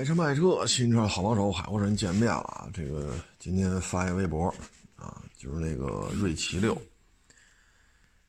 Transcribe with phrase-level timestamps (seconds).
[0.00, 2.66] 买车卖车，新车好帮手，海沃人见面了啊。
[2.72, 4.48] 这个今天发一微博
[4.96, 6.80] 啊，就是那个锐奇六，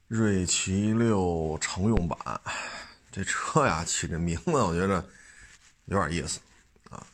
[0.09, 2.19] 锐奇六乘用版，
[3.09, 4.95] 这车呀起这名字我觉得
[5.85, 6.41] 有点意思
[6.89, 7.07] 啊，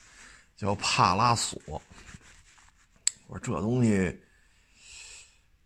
[0.56, 1.62] 叫帕拉索。
[3.28, 4.20] 我说这东西，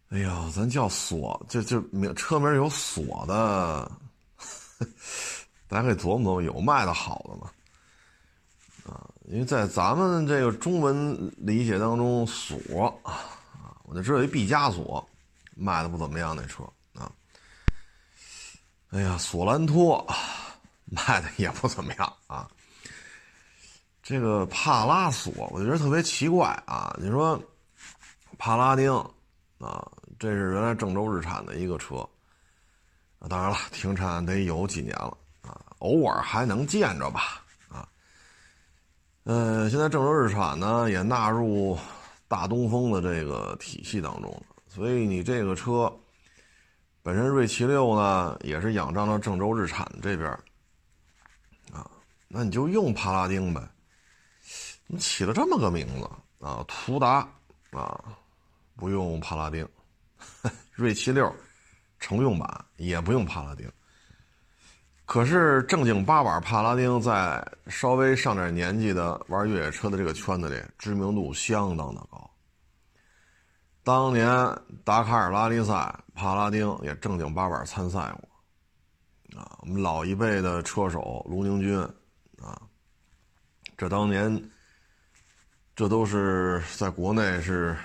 [0.10, 3.90] 哎呀，咱叫锁，这这名车名有锁的，
[5.70, 7.50] 大家可以琢磨琢磨，有卖的好的吗？
[8.86, 13.22] 啊，因为在咱们这个中文理解当中，锁啊，
[13.84, 15.08] 我就知道一毕加索
[15.56, 17.12] 卖的不怎么样那车啊。
[18.90, 20.06] 哎呀，索兰托
[20.86, 22.50] 卖的也不怎么样啊。
[24.02, 26.94] 这个帕拉索，我觉得特别奇怪啊。
[27.00, 27.42] 你说
[28.38, 28.92] 帕拉丁
[29.60, 29.88] 啊，
[30.20, 32.06] 这是原来郑州日产的一个车，
[33.30, 37.41] 当然了，停产得有几年了啊，偶尔还能见着吧。
[39.24, 41.78] 嗯，现在郑州日产呢也纳入
[42.28, 45.94] 大东风的这个体系当中了，所以你这个车
[47.04, 50.30] 本身锐奇六呢也是仰仗着郑州日产这边
[51.72, 51.90] 啊，
[52.28, 53.62] 那你就用帕拉丁呗，
[54.88, 56.10] 你起了这么个名字
[56.44, 56.66] 啊？
[56.68, 57.28] 途达
[57.70, 58.04] 啊，
[58.76, 59.68] 不用帕拉丁，
[60.74, 61.32] 锐奇六
[62.00, 63.72] 乘用版也不用帕拉丁。
[65.12, 72.32] 可是正经八百帕拉丁在稍微上点年纪的玩越野车的这个圈子里，知名度相当的高。
[73.84, 74.26] 当年
[74.86, 79.38] 达喀尔拉力赛，帕拉丁也正经八百参赛过。
[79.38, 81.78] 啊，我们老一辈的车手卢宁军，
[82.42, 82.62] 啊，
[83.78, 84.42] 这当年，
[85.76, 87.76] 这都是在国内是，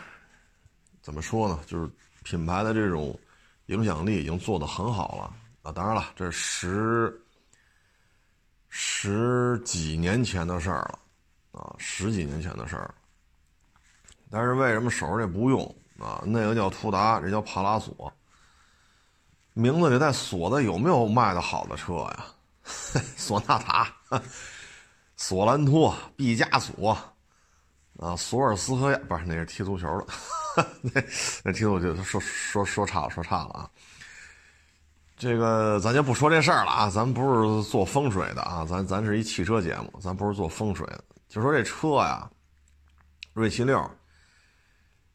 [1.03, 1.59] 怎么说呢？
[1.67, 1.91] 就是
[2.23, 3.19] 品牌的这种
[3.67, 5.35] 影响力已经做得很好了。
[5.67, 7.21] 啊，当然了，这十
[8.69, 11.01] 十几年前的事儿了，
[11.61, 12.95] 啊，十几年前的事儿。
[14.31, 15.63] 但是为什么手上这不用
[15.99, 16.23] 啊？
[16.25, 18.13] 那个叫途达，这叫帕拉索，
[19.55, 22.27] 名字里带“索”的有没有卖的好的车呀？
[23.17, 23.93] 索纳塔、
[25.17, 26.97] 索兰托、毕加索，
[27.99, 31.03] 啊，索尔斯克亚不是那是踢足球的， 那
[31.43, 33.69] 那踢足球说说说差了，说差了啊。
[35.19, 41.03] 这个咱就不说这事儿了啊，咱不是做风水的啊，咱咱是一汽车节目，咱不是做风水的。
[41.27, 42.31] 就说这车呀，
[43.33, 43.91] 锐奇六，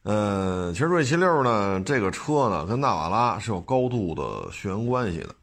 [0.02, 5.34] 呃，其实锐奇六呢，这个车呢跟纳瓦拉是有高度的血缘关系的，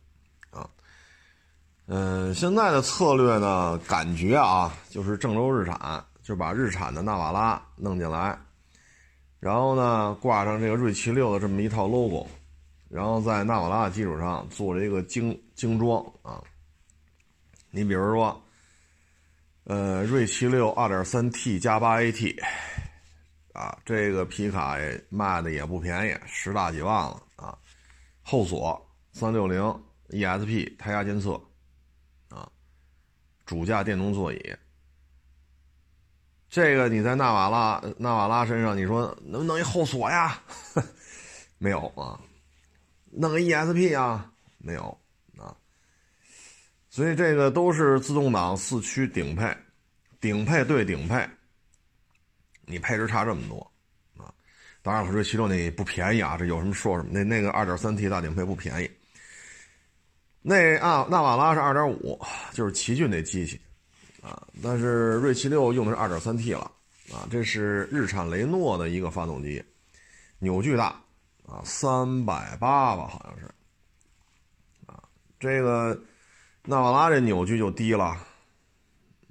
[0.52, 0.68] 啊，
[1.88, 8.38] 嗯，现在的策略呢，感觉啊，就是郑州日产就把日产的纳瓦拉弄进来，
[9.40, 12.28] 然后呢挂上这个锐奇六的这么一套 logo。
[12.90, 16.44] 然后在纳瓦拉的基础上做了一个精精装啊，
[17.70, 18.44] 你比如说，
[19.66, 22.36] 呃，锐奇六 2.3T 加 8AT，
[23.54, 27.56] 啊，这个皮卡也卖的也不便宜，十大几万了啊，
[28.24, 28.84] 后锁
[29.14, 29.80] 360
[30.10, 31.40] ESP 胎压监测，
[32.30, 32.50] 啊，
[33.46, 34.56] 主驾电动座椅，
[36.50, 40.42] 这个你在纳瓦拉纳瓦拉身上，你说能不能一后锁呀？
[41.60, 42.20] 没有啊。
[43.12, 44.98] 弄个 ESP 啊，没有
[45.38, 45.56] 啊，
[46.90, 49.56] 所以这个都是自动挡四驱顶配，
[50.22, 51.28] 顶配对顶配，
[52.66, 53.60] 你配置差这么多
[54.18, 54.34] 啊！
[54.82, 57.10] 当然，我说其中那不便宜啊，这有什么说什么。
[57.12, 58.90] 那那个 2.3T 大顶配不便宜，
[60.42, 62.20] 那啊纳瓦拉是2.5，
[62.54, 63.60] 就是奇骏那机器
[64.22, 66.72] 啊，但是锐奇六用的是 2.3T 了
[67.12, 69.64] 啊，这是日产雷诺的一个发动机，
[70.38, 71.02] 扭矩大。
[71.50, 73.46] 啊，三百八吧，好像是。
[74.86, 75.02] 啊，
[75.40, 76.00] 这个
[76.64, 78.06] 纳瓦拉这扭矩就低了。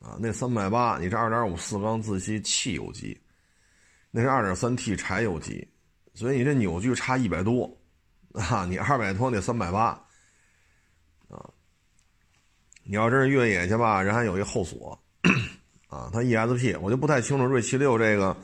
[0.01, 3.21] 啊，那三百八，你这二点五四缸自吸汽油机，
[4.11, 5.69] 那是二点三 T 柴油机，
[6.15, 7.73] 所以你这扭矩差一百多。
[8.35, 9.87] 啊，你二百多，那三百八。
[11.29, 11.49] 啊，
[12.85, 14.99] 你要真是越野去吧，人还有一后锁。
[15.89, 18.37] 啊，它 ESP，我就不太清楚锐奇六这个。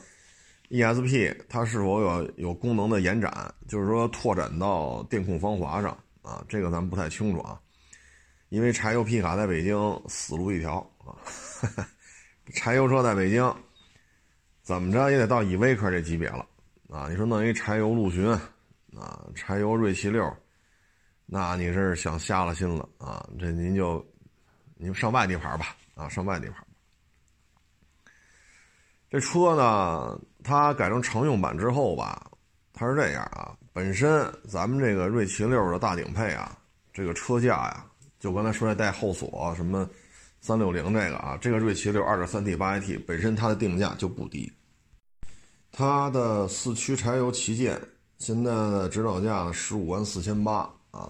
[0.69, 6.43] ESP 它是否有有功能的延展，就是说拓展到电控防滑上啊？
[6.49, 7.59] 这个咱们不太清楚啊，
[8.49, 9.77] 因为柴油皮卡在北京
[10.07, 11.13] 死路一条啊，
[12.53, 13.55] 柴油车在北京
[14.63, 16.45] 怎么着也得到依维柯这级别了
[16.89, 17.07] 啊！
[17.09, 18.27] 你说弄一柴油陆巡
[18.97, 20.35] 啊，柴油锐奇六，
[21.27, 23.27] 那你是想瞎了心了啊？
[23.39, 24.03] 这您就
[24.77, 26.63] 您上外地牌吧啊，上外地牌。
[29.15, 32.29] 这车呢，它改成乘用版之后吧，
[32.73, 33.55] 它是这样啊。
[33.71, 36.57] 本身咱们这个锐奇六的大顶配啊，
[36.91, 37.85] 这个车架呀，
[38.19, 39.89] 就刚才说的带后锁，什么
[40.41, 44.51] 三六零这个啊，这个锐奇六二点三 T 八 AT 本身它的定价就不低，
[45.71, 47.81] 它的四驱柴油旗舰
[48.17, 51.09] 现在的指导价呢十五万四千八啊，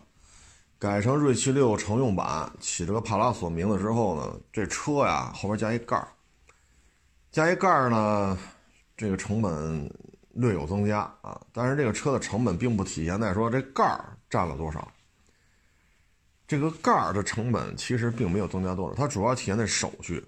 [0.78, 6.08] 改成锐奇六乘用版，起这个帕拉索名字之后呢，这车呀后边加一盖儿，
[7.36, 8.38] 加一盖儿呢，
[8.96, 9.94] 这个成本
[10.32, 14.90] 略有增加啊，但是这个车的成本并不体现在说这盖儿占了多少。
[16.48, 20.26] 这个盖儿的成本其实并没有增加多少，它主要体现在手续，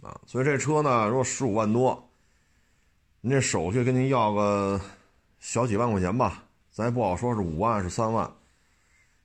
[0.00, 2.02] 啊，所以这车呢，如果十五万多，
[3.20, 4.80] 您这手续跟您要个
[5.38, 8.26] 小几万块钱吧，咱也不好说是五万是三万，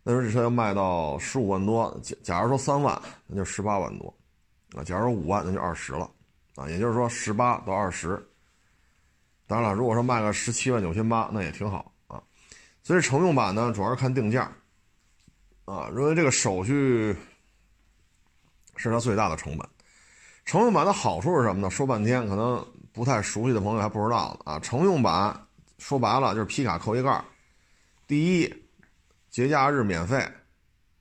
[0.04, 4.14] 那时候这车要卖到十五万多，假假如说三万，那就十八万多，
[4.76, 6.12] 啊，假如说五万，那就二十了，
[6.56, 8.22] 啊，也就是说十八到二十，
[9.48, 12.22] 当然了，如果说卖个十七万九千八，那也挺好啊，
[12.84, 14.52] 所以乘用版呢，主要是看定价。
[15.66, 17.16] 啊，认为这个手续
[18.76, 19.66] 是它最大的成本。
[20.44, 21.70] 乘用版的好处是什么呢？
[21.70, 24.52] 说半天可能不太熟悉的朋友还不知道呢。
[24.52, 25.48] 啊，乘用版
[25.78, 27.24] 说白了就是皮卡扣一盖
[28.06, 28.54] 第一，
[29.30, 30.30] 节假日免费，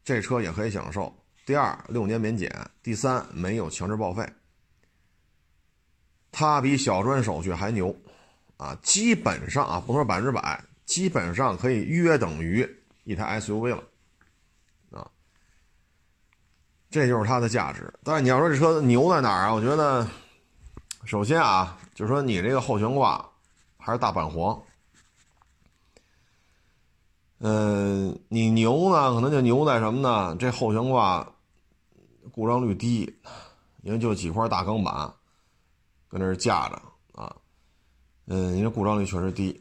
[0.05, 1.13] 这车也可以享受；
[1.45, 2.49] 第二，六年免检；
[2.85, 4.25] 第三，没有强制报废。
[6.33, 7.95] 它比小专手续还牛，
[8.57, 12.69] 啊，基本上啊，不能说百分之百，基本上可以约等于
[13.05, 13.85] 一台 SUV 了。
[14.91, 15.09] 啊
[16.91, 19.55] 这就是它的价值，但是你要说这车牛在哪儿啊？
[19.55, 20.07] 我觉得，
[21.05, 23.25] 首先啊，就是说你这个后悬挂
[23.79, 24.63] 还是大板簧，
[27.39, 30.37] 嗯，你牛呢，可能就牛在什么呢？
[30.39, 31.27] 这后悬挂
[32.31, 33.19] 故障率低，
[33.83, 35.11] 因为就几块大钢板
[36.13, 36.83] 搁那儿架着
[37.15, 37.35] 啊，
[38.27, 39.59] 嗯，因为故障率确实低，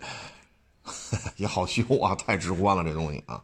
[1.38, 3.42] 也好修啊，太直观了这东西啊。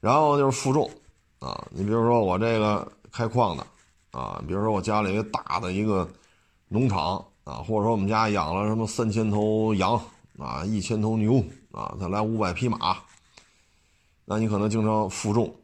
[0.00, 0.90] 然后就是负重。
[1.38, 3.66] 啊，你比如说我这个开矿的，
[4.10, 6.10] 啊，比如说我家里大的一个
[6.68, 10.00] 农场啊，或者说我们家养了什么三千头羊
[10.38, 12.96] 啊，一千头牛啊，再来五百匹马，
[14.24, 15.54] 那你可能经常负重，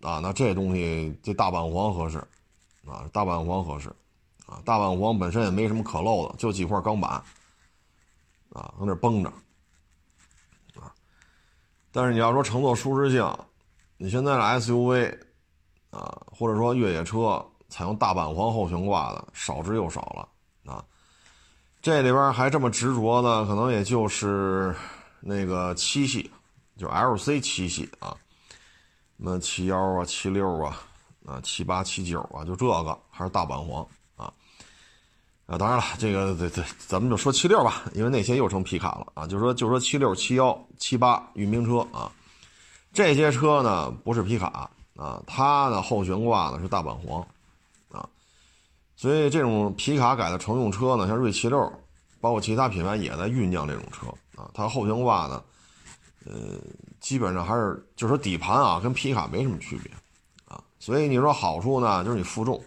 [0.00, 2.16] 啊，那这东西这大板簧合适，
[2.86, 3.94] 啊，大板簧合适，
[4.46, 7.10] 啊，大板簧本身也没什么可漏的，就几块钢板，
[8.50, 9.28] 啊，搁那绷着，
[10.80, 10.94] 啊，
[11.92, 13.38] 但是你要说乘坐舒适性。
[13.98, 15.18] 你现在的 SUV，
[15.90, 20.84] 啊，或者说越野车采用大板簧后悬挂的少之又少了啊。
[21.80, 24.76] 这里边还这么执着的，可能也就是
[25.20, 26.30] 那个七系，
[26.76, 28.14] 就 LC 七系啊，
[29.16, 30.78] 什么七幺啊、七六啊、
[31.24, 33.86] 啊七八、七九啊，就这个还是大板簧
[35.46, 35.56] 啊。
[35.56, 39.26] 当然了，这个这这咱们就说七六吧，因为那些又成皮卡了啊。
[39.26, 42.10] 就说就说七六、七幺、七八运兵车啊。
[42.92, 47.20] 这些车呢不是皮卡啊，它的后悬挂呢是大板簧，
[47.90, 48.08] 啊，
[48.96, 51.70] 所以这种皮卡改的乘用车呢，像锐气六，
[52.22, 54.06] 包括其他品牌也在酝酿这种车
[54.40, 54.50] 啊。
[54.54, 55.42] 它后悬挂呢，
[56.24, 56.32] 呃，
[56.98, 59.92] 基本上还是就是说底盘啊跟皮卡没什么区别
[60.46, 60.58] 啊。
[60.78, 62.58] 所以你说好处呢，就是你负重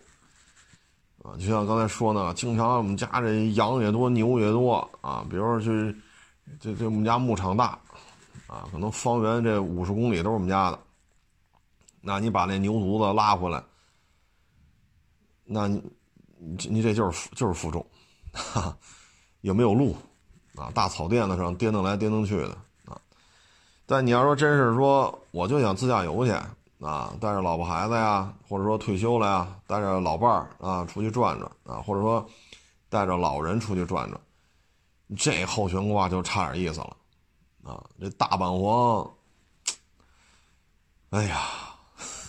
[1.38, 5.96] 就像刚才说呢，经常我们家这羊也多，牛也多啊，比如说去
[6.60, 7.78] 这这我们家牧场大。
[8.48, 10.80] 啊，可能方圆这五十公里都是我们家的，
[12.02, 13.64] 那你把那牛犊子拉回来，
[15.46, 15.84] 那你
[16.68, 17.86] 你这就是就是负重，
[18.34, 18.76] 哈，
[19.42, 19.96] 有没有路
[20.56, 20.72] 啊？
[20.74, 22.58] 大草甸子上颠腾来颠腾去的
[22.88, 23.00] 啊。
[23.86, 26.34] 但你要说真是说，我就想自驾游去
[26.80, 32.26] 啊，带着老婆孩子呀，或者说退休了呀，带着老伴儿啊出去转转啊，或者说
[32.88, 34.20] 带着老人出去转转，
[35.18, 36.96] 这后悬挂就差点意思了。
[37.64, 39.08] 啊，这大板簧，
[41.10, 41.42] 哎呀，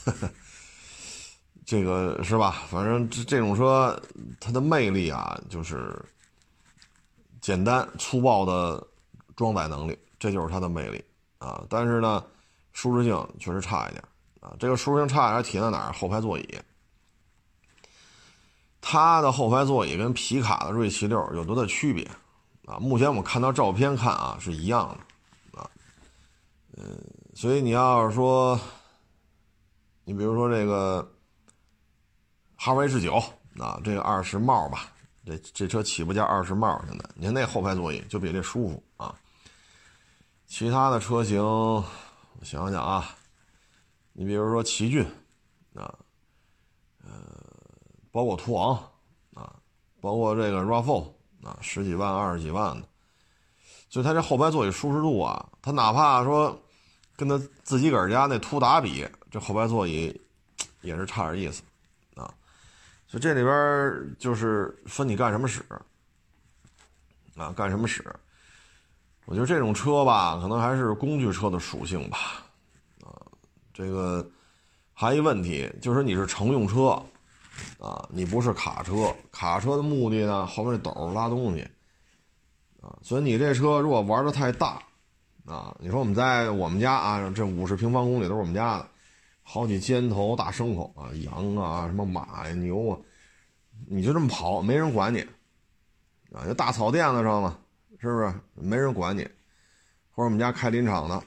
[1.64, 2.62] 这个是吧？
[2.68, 3.96] 反正这这种车，
[4.40, 6.04] 它的魅力啊，就是
[7.40, 8.84] 简单粗暴的
[9.36, 11.02] 装载能力，这就是它的魅力
[11.38, 11.64] 啊。
[11.70, 12.22] 但是呢，
[12.72, 14.02] 舒适性确实差一点
[14.40, 14.56] 啊。
[14.58, 15.92] 这个舒适性差点体现在哪儿？
[15.92, 16.58] 后排座椅，
[18.80, 22.04] 它的后排座椅跟皮卡的锐气六有多大区别
[22.66, 22.78] 啊？
[22.78, 25.60] 目前我们看到照片看啊，是一样的。
[25.60, 25.70] 啊
[26.76, 26.98] 嗯，
[27.34, 28.58] 所以你要是说，
[30.04, 31.06] 你比如说这个
[32.56, 33.16] 哈弗 H 九
[33.58, 34.92] 啊，这个二十帽吧，
[35.26, 39.14] 这这车起步价二十帽，现在你看那后排座椅就比这舒服啊。
[40.46, 41.84] 其他的车型，我
[42.42, 43.14] 想想啊，
[44.12, 45.04] 你比如说奇骏
[45.74, 45.94] 啊，
[47.02, 47.10] 呃，
[48.10, 48.74] 包括途昂
[49.34, 49.54] 啊，
[50.00, 51.12] 包括这个 RAV4
[51.42, 52.86] 啊，十几万、二十几万的，
[53.88, 56.60] 就它这后排座椅舒适度啊，它哪怕说。
[57.16, 60.18] 跟他自己个儿家那途达比，这后排座椅
[60.80, 61.62] 也是差点意思
[62.14, 62.32] 啊。
[63.06, 65.62] 所以这里边就是分你干什么使
[67.36, 68.02] 啊，干什么使。
[69.26, 72.42] 我觉得这种车吧，可能还是工具车的属性吧，
[73.72, 74.28] 这个
[74.92, 77.02] 还一问题就是你是乘用车，
[77.78, 81.62] 啊，你不是卡车，卡车的目的呢，后面这斗拉东西，
[82.80, 84.82] 啊，所以你这车如果玩的太大，
[85.46, 88.86] 啊，你说我们在我们家啊，这五十平方公里都是我们家的，
[89.42, 92.98] 好几千头大牲口啊，羊啊，什么马呀、牛啊，
[93.88, 95.20] 你就这么跑，没人管你，
[96.32, 97.56] 啊，就大草甸子上嘛。
[98.02, 99.22] 是不是没人管你？
[100.12, 101.22] 或者我们家开林场的，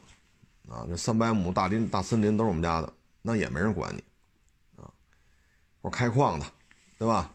[0.73, 4.03] 啊，这三百亩大林大森林都是我们家的，那也没人管你，
[4.81, 4.89] 啊，
[5.81, 6.45] 我开矿的，
[6.97, 7.31] 对吧？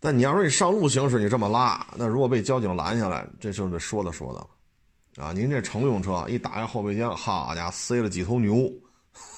[0.00, 8.72] 但你要说你上路行驶，你这么拉，那如果被交警拦下来，这就得说的说的了，啊，您这乘用车一打开后备箱，好家伙，塞了几头牛，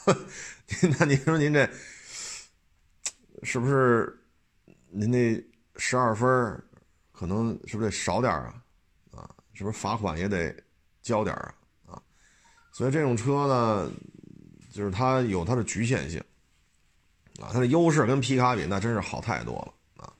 [0.99, 1.69] 那您说您这
[3.43, 4.17] 是不是
[4.88, 5.43] 您那
[5.76, 6.62] 十二分
[7.11, 8.62] 可能是不是得少点啊
[9.12, 9.29] 啊？
[9.52, 10.55] 是不是罚款也得
[11.02, 11.55] 交点啊？
[12.73, 13.91] 所以这种车呢，
[14.73, 16.23] 就是它有它的局限性
[17.41, 17.50] 啊。
[17.53, 20.12] 它的优势跟皮卡比那真是好太多了啊。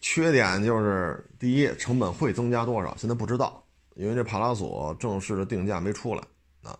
[0.00, 2.96] 缺点就是第一，成本会增加多少？
[2.96, 3.64] 现在不知道，
[3.94, 6.22] 因为这帕拉索正式的定价没出来
[6.62, 6.78] 啊。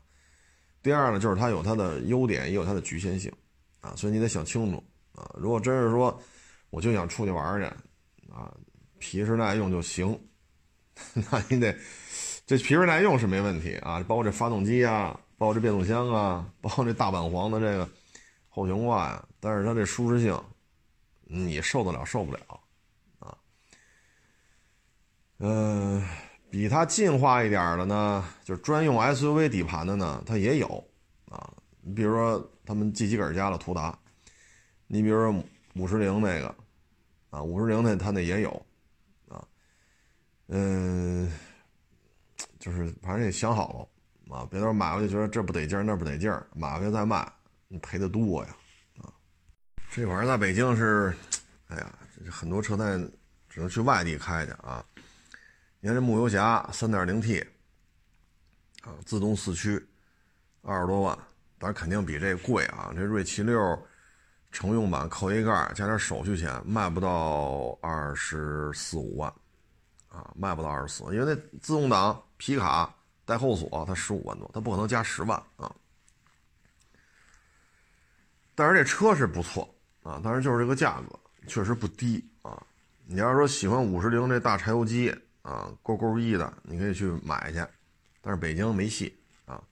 [0.82, 3.32] 第二呢，就是它有它的优点，也有它的局限性
[3.80, 3.94] 啊。
[3.96, 4.82] 所以你得想清楚
[5.14, 5.28] 啊。
[5.38, 6.20] 如果真是说
[6.70, 7.66] 我就想出去玩去
[8.32, 8.54] 啊，
[8.98, 10.18] 皮实耐用就行。
[11.14, 11.72] 那你得，
[12.48, 17.86] 这皮实耐用是没问题啊，包括这发动机啊，包括这变速箱啊，包括这大板簧的这个
[18.48, 20.42] 后悬挂呀，但是它这舒适性，
[21.24, 22.40] 你受得了受不了
[23.18, 23.36] 啊？
[25.40, 26.02] 嗯，
[26.48, 30.82] 比它进化一点的呢，就是专用 SUV 底盘的呢，它也有
[31.28, 31.52] 啊。
[31.82, 33.94] 你比如说他们 G 级杆加了途达，
[34.86, 36.54] 你比如说五十铃那个
[37.28, 38.66] 啊，五十铃那它那也有
[39.28, 39.46] 啊。
[40.46, 41.30] 嗯，
[42.58, 43.72] 就是反正也想好
[44.28, 47.26] 了啊，别到时候买回去觉得这不得劲儿那不得劲儿，买回去再卖，
[47.68, 48.56] 你赔的多呀
[48.98, 49.08] 啊！
[49.90, 51.14] 这玩意儿在北京是，
[51.68, 51.98] 哎呀，
[52.30, 52.98] 很多车在
[53.48, 54.84] 只能去外地开去啊。
[55.80, 57.46] 你看这牧游侠 3.0T
[58.82, 59.82] 啊，自动四驱，
[60.62, 61.16] 二十多万，
[61.58, 62.92] 当然肯定比这贵啊。
[62.94, 63.56] 这锐奇六
[64.50, 69.32] 乘用版扣一盖加点手续钱，卖不到二十四五万。
[70.18, 72.92] 啊，卖不到二十四，因为那自动挡皮卡
[73.24, 75.72] 带后锁，它十五万多，它不可能加十万啊。
[78.56, 79.72] 但是这车是不错
[80.02, 82.60] 啊，但是就是这个价格确实不低啊。
[83.06, 85.08] 你要是说喜欢五十铃这大柴油机
[85.42, 87.64] 啊，勾勾一的，你可以去买去。
[88.20, 89.62] 但是北京没戏啊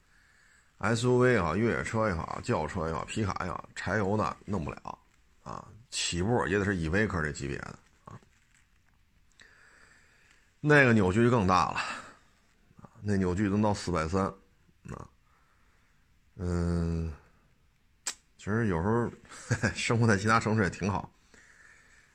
[0.79, 4.99] ，SUV 也好，越野车也好，轿车也好，皮卡也好，柴油的弄不了
[5.43, 7.76] 啊，起步也得是依维柯这级别的。
[10.68, 11.80] 那个扭矩就更大了，
[13.00, 14.25] 那扭矩能到四百三，
[14.90, 15.06] 啊，
[16.35, 17.12] 嗯，
[18.37, 19.08] 其实有时候
[19.76, 21.08] 生活在其他城市也挺好。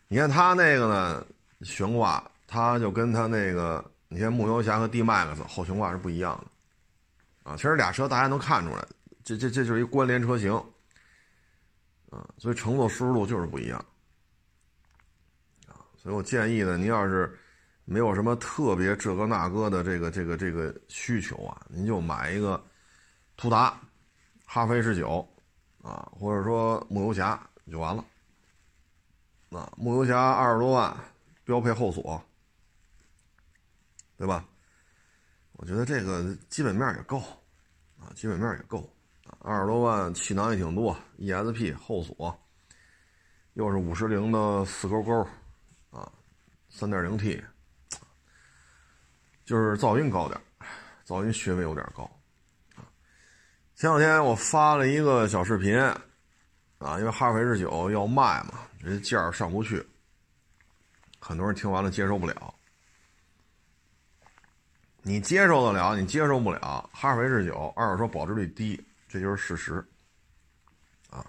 [0.09, 1.25] 你看它那个呢，
[1.61, 8.85] 悬挂，它就跟它那个，你看牧游侠和 D Max 后悬挂是不一样的，啊，其实俩车大家能看出来，
[9.23, 10.51] 这这这就是一关联车型，
[12.09, 13.79] 啊，所以乘坐舒适度就是不一样，
[15.69, 17.33] 啊，所以我建议呢，您要是。
[17.85, 22.63] 没有什么特别这个那个的这个这个这个需求啊，您就买一个
[23.35, 23.79] 途达、
[24.45, 25.27] 哈弗 H 九
[25.81, 28.05] 啊，或者说牧游侠就完了。
[29.49, 30.95] 啊牧游侠二十多万，
[31.43, 32.23] 标配后锁，
[34.15, 34.45] 对吧？
[35.53, 37.17] 我觉得这个基本面也够
[37.99, 38.89] 啊，基本面也够
[39.25, 42.39] 啊，二十多万气囊也挺多，ESP 后锁，
[43.53, 45.27] 又是五十铃的四勾勾
[45.89, 46.09] 啊，
[46.69, 47.43] 三点零 T。
[49.51, 50.41] 就是噪音高点
[51.05, 52.09] 噪音穴位有点高，
[52.77, 52.87] 啊，
[53.75, 55.77] 前两天我发了一个小视频，
[56.77, 59.85] 啊，因为哈弗 H 九要卖嘛，这价儿上不去，
[61.19, 62.55] 很多人听完了接受不了。
[65.01, 69.85] 你接受得了，你接受不了，哈弗 H 九二手车保值率低，这就是事实，
[71.09, 71.25] 啊，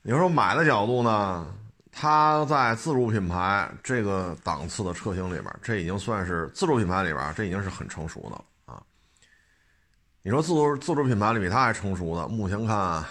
[0.00, 1.54] 你说买的角度呢？
[1.94, 8.82] 它在自主品牌这个档次的车型里边，这已经算是自主品牌里边，这已经是很成熟的了啊。
[10.22, 13.04] 你说自主自主品牌里比它还成熟的，目前看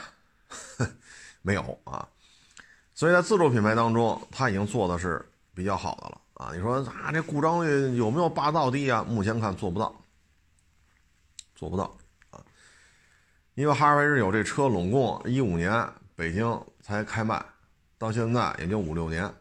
[1.43, 2.05] 没有啊。
[2.95, 5.23] 所以在自主品牌当中，它已经做的是
[5.53, 6.51] 比较好的了啊。
[6.53, 9.05] 你说啊，这故障率有没有霸道低啊？
[9.07, 9.95] 目前看做不到，
[11.55, 11.95] 做不到
[12.31, 12.43] 啊。
[13.53, 15.87] 因为哈弗 H 有这车拢共一五年。
[16.13, 17.43] 北京才开卖，
[18.01, 19.31] 到现在也就五六年。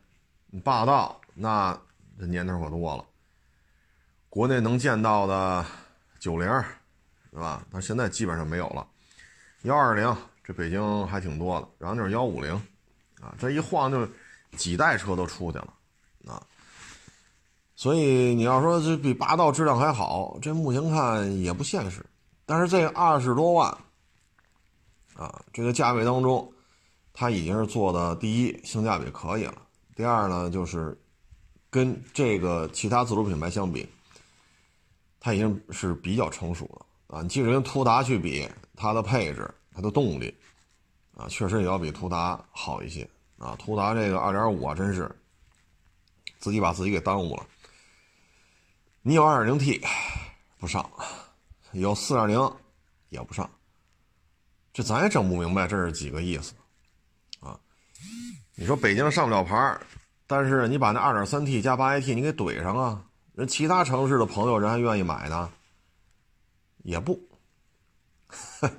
[0.63, 1.75] 霸道那
[2.19, 3.03] 这年头可多了，
[4.29, 5.65] 国内能见到的
[6.19, 6.47] 九零，
[7.31, 7.65] 对吧？
[7.73, 8.87] 但现在基本上没有了。
[9.63, 10.15] 幺二零
[10.45, 12.53] 这北京还挺多的，然后就是幺五零，
[13.23, 14.07] 啊，这一晃就
[14.59, 15.73] 几代车都出去了，
[16.27, 16.43] 啊。
[17.77, 22.05] 所以你要说这比霸道质量还好，这目前看也不现实。
[22.45, 23.75] 但是这二十多万，
[25.15, 26.53] 啊，这个价位当中，
[27.21, 29.61] 它已经是做的第一性价比可以了。
[29.95, 30.99] 第二呢，就是
[31.69, 33.87] 跟这个其他自主品牌相比，
[35.21, 37.21] 它已经是比较成熟了啊。
[37.21, 40.35] 你即使跟途达去比，它的配置、它的动力，
[41.15, 43.55] 啊，确实也要比途达好一些啊。
[43.57, 45.15] 途达这个二点五啊，真是
[46.39, 47.47] 自己把自己给耽误了。
[49.03, 49.79] 你有二点零 T
[50.59, 50.91] 不上。
[51.73, 52.51] 有四点零
[53.11, 53.49] 也不上，
[54.73, 56.55] 这咱也整不明白这是几个意思？
[58.61, 59.75] 你说北京上不了牌
[60.27, 63.03] 但是你把那二点三 T 加八 AT 你给怼上啊？
[63.33, 65.51] 人其他城市的朋友人还愿意买呢，
[66.83, 67.19] 也不。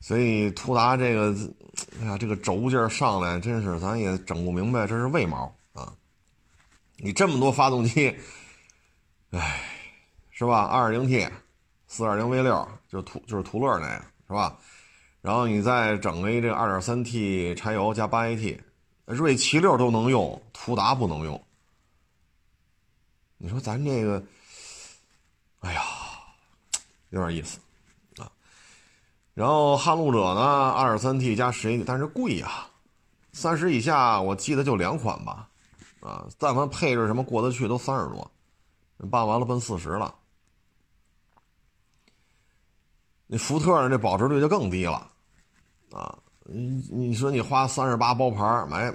[0.00, 1.32] 所以途达这个，
[2.00, 5.94] 哎呀，这个轴劲上来，真是咱也整不明白这是为毛啊？
[6.96, 8.12] 你这么多发动机，
[9.30, 9.60] 哎，
[10.32, 10.64] 是吧？
[10.64, 11.24] 二点零 T。
[11.86, 14.58] 四点零 V 六就途就是途乐那个是吧？
[15.20, 18.58] 然后你再整个一这个二点三 T 柴油加八 AT，
[19.14, 21.42] 锐奇六都能用，途达不能用。
[23.38, 24.22] 你说咱这个，
[25.60, 25.82] 哎呀，
[27.10, 27.58] 有点意思
[28.18, 28.30] 啊。
[29.34, 32.66] 然后撼路者呢，二三 T 加十 AT，但是贵呀，
[33.32, 35.48] 三十以下我记得就两款吧，
[36.00, 38.30] 啊，但凡配置什么过得去都三十多，
[39.10, 40.14] 办完了奔四十了。
[43.26, 43.88] 那福特？
[43.88, 45.10] 这保值率就更低了，
[45.92, 46.18] 啊，
[46.50, 48.90] 你你说你花三十八包牌买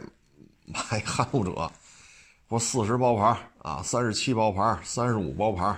[0.65, 1.71] 买撼路者，
[2.49, 5.77] 或四十包牌啊，三十七包牌，三十五包牌，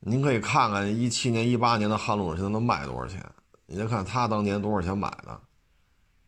[0.00, 3.24] 您可以看看一七年、一八年的撼路者现在能卖多少钱？
[3.66, 5.40] 你再看他当年多少钱买的，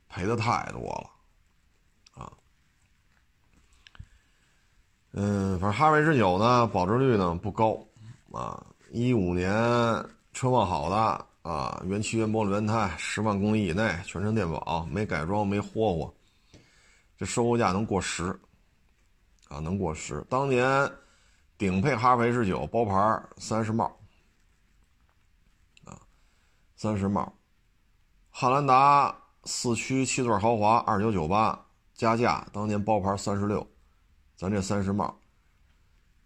[0.09, 2.33] 赔的太多了，啊，
[5.15, 7.85] 嗯，反正哈弗 H 九呢，保值率呢不高，
[8.31, 9.53] 啊，一五年。
[10.33, 16.13] 车况好的啊，原漆原玻璃轮胎，十万公里以内，全程电保，没改装，没霍霍，
[17.17, 18.37] 这收购价能过十，
[19.47, 20.21] 啊，能过十。
[20.29, 20.91] 当年
[21.57, 23.85] 顶配哈弗 H 九包牌三十帽，
[25.85, 25.97] 啊，
[26.75, 27.33] 三十帽。
[28.29, 33.65] 汉兰达四驱七座豪华二九九八加价，当年包牌三十六，
[34.37, 35.17] 咱这三十帽。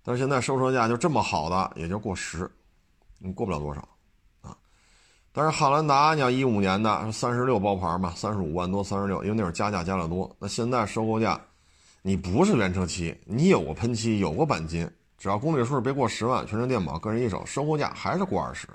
[0.02, 2.50] 但是现在收车价就这么好的，也就过十，
[3.18, 3.86] 你过不了多少。
[5.32, 10.34] 但是汉兰达，你要一五年的三十六包牌嘛，三十五万多，三十六，因为那会儿加价加的多。
[10.40, 11.40] 那现在收购价，
[12.02, 18.66] 你不是原车漆，你有过喷漆，有过钣金，只要公里数别过十万，全程电保，个人一手，收购价还是过二十。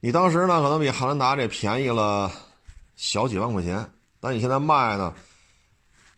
[0.00, 2.32] 你当时呢，可能比汉兰达这便宜了
[2.96, 3.86] 小几万块钱，
[4.20, 5.12] 但你现在卖呢，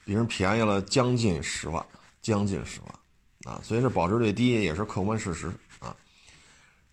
[0.05, 1.85] 比人便宜了将近十万，
[2.23, 3.61] 将近十万啊！
[3.65, 5.53] 所以这保值率低也是客观事实。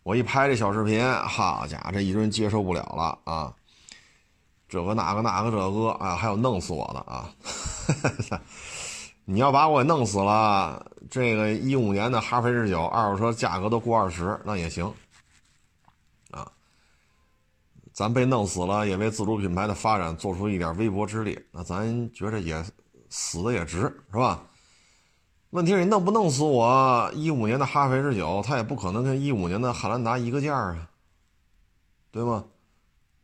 [0.04, 3.54] 我一拍这小视频，好家伙，这一堆人接受不了了啊！
[4.68, 7.30] 这个那个那个这个啊，还有弄死我的啊！
[9.26, 14.92] 你要把我给弄死了，这个一五年的哈弗 H 九二手车价格都过二十，那也行
[16.32, 16.52] 啊。
[17.94, 22.66] 咱被弄死了，也为自主品牌的发展做出一点微薄之力，那咱觉着也
[23.10, 24.42] 死的也值，是吧？
[25.52, 27.12] 问题是你弄不弄死我？
[27.14, 30.90] 一五年的哈弗 H 九，它也不可能跟一五年的汉兰达一个价啊，
[32.10, 32.46] 对吗？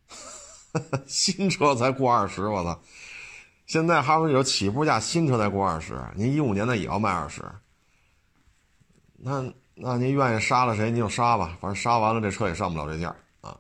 [1.08, 2.78] 新车才过二十，我操！
[3.66, 7.42] 现在哈弗 H 九起步价新车才过二十，您一五年的也要卖二十，
[9.16, 9.42] 那
[9.74, 13.58] 那您愿意杀了谁您就杀吧，反正杀完了这车也上不了这价啊。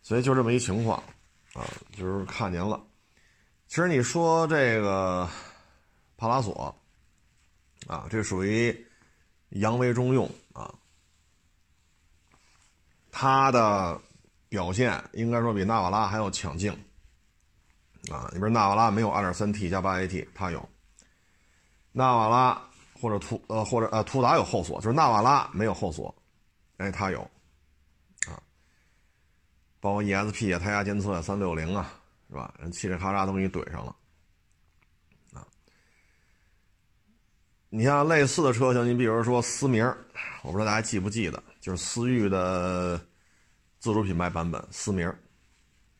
[0.00, 0.96] 所以就这么一情况
[1.54, 2.80] 啊，就是看您了。
[3.66, 5.28] 其实你说这个
[6.16, 6.72] 帕拉索。
[7.86, 8.86] 啊，这属于
[9.50, 10.74] 扬威中用啊，
[13.12, 14.00] 它的
[14.48, 16.72] 表现应该说比纳瓦拉还要抢镜
[18.10, 18.28] 啊。
[18.32, 20.60] 你比如纳瓦拉没有 2.3T 加 8AT，它有；
[21.92, 22.62] 纳瓦拉
[23.00, 26.14] 或者途呃或者呃途达有后锁，就是纳瓦拉没有后锁，
[26.78, 27.20] 哎，它有
[28.26, 28.40] 啊。
[29.80, 31.92] 包括 ESP 啊、胎压监测啊、360啊，
[32.30, 32.54] 是吧？
[32.58, 33.94] 人嘁哩咔喳都给你怼上了。
[37.76, 39.84] 你像类似的车型，你比如说思明，
[40.44, 42.96] 我不知道大家记不记得，就是思域的
[43.80, 45.12] 自主品牌版本思明，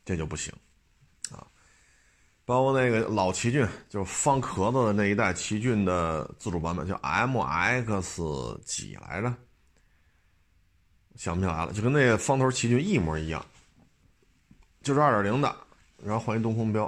[0.05, 0.55] 这就不行
[1.33, 1.45] 啊。
[2.45, 9.35] 包括那个老奇骏，就是方壳子的那一代奇骏的自主版本，叫 MX 几来着？
[11.17, 13.45] 想不起来了，就跟那个方头奇骏一模一样，
[14.81, 15.57] 就是二点零的，
[16.05, 16.85] 然后换一东风标，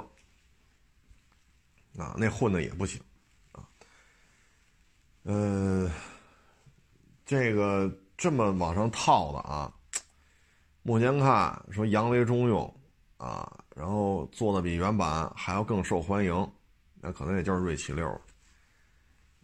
[1.97, 3.01] 啊，那混的也不行，
[5.27, 5.91] 呃，
[7.25, 9.69] 这个这么往上套的啊，
[10.83, 12.73] 目前看说扬威中用，
[13.17, 16.49] 啊，然后做的比原版还要更受欢迎，
[17.01, 18.09] 那可能也就是锐七六，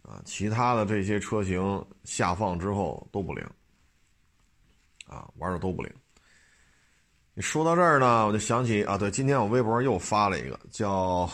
[0.00, 3.46] 啊，其他的这些车型下放之后都不灵。
[5.06, 5.94] 啊，玩的都不灵。
[7.34, 11.28] 你说到这儿呢，我就想起啊，对，今天我微博又发了一个，叫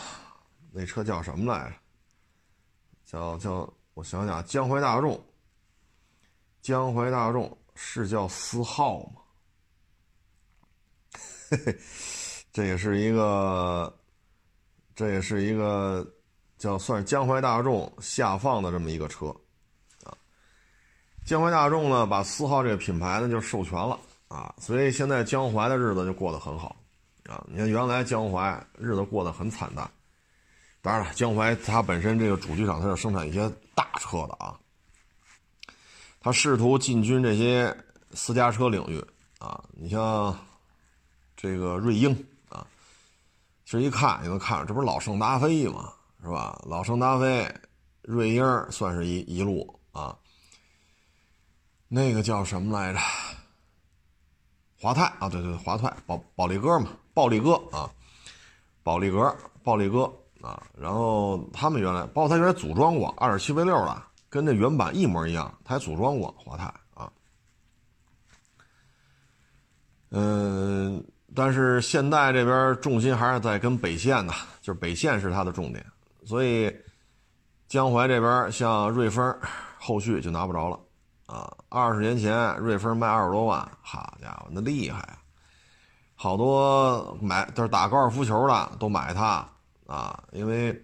[0.73, 1.75] 那车叫什么来着？
[3.05, 5.23] 叫叫我想想，江淮大众。
[6.63, 9.21] 江淮大众是叫思浩吗？
[11.47, 11.77] 嘿嘿，
[12.51, 13.95] 这也是一个，
[14.95, 16.03] 这也是一个
[16.57, 19.27] 叫算是江淮大众下放的这么一个车。
[20.03, 20.17] 啊
[21.23, 26.75] 江淮大众呢，把思浩这个品牌呢就授权了啊，所以现在江淮的日子就过得很好
[27.29, 27.45] 啊。
[27.47, 29.87] 你看原来江淮日子过得很惨淡，
[30.81, 34.59] 当然了，江淮它本身这个主机厂它是生产一些大车的啊，
[36.19, 37.75] 他试图进军这些
[38.11, 39.03] 私家车领域
[39.39, 39.63] 啊。
[39.71, 40.37] 你像
[41.35, 42.11] 这个瑞鹰
[42.49, 42.65] 啊，
[43.65, 45.93] 其实一看你能看，这不是老圣达菲吗？
[46.21, 46.61] 是吧？
[46.65, 47.51] 老圣达菲、
[48.01, 50.15] 瑞鹰算是一一路啊。
[51.87, 52.99] 那个叫什么来着？
[54.79, 57.91] 华泰啊，对对，华泰宝宝利哥嘛，暴力哥啊，
[58.81, 60.61] 宝利哥，暴力哥啊。
[60.77, 67.11] 然后他们原来，包括他原来组装过二点七 V 六的，跟这原版一模一样，他还组装过华泰啊。
[70.09, 71.03] 嗯，
[71.35, 75.85] 但是现代这边重心还是在跟北线呢，就是北线是它的重点，
[76.25, 76.73] 所以
[77.67, 79.33] 江淮这边像瑞风，
[79.79, 80.79] 后续就拿不着了。
[81.27, 85.17] 啊，二十年前瑞风卖二十多万，好家伙，那厉害啊！
[86.13, 89.47] 好多买都是打高尔夫球的都买它
[89.91, 90.83] 啊，因为什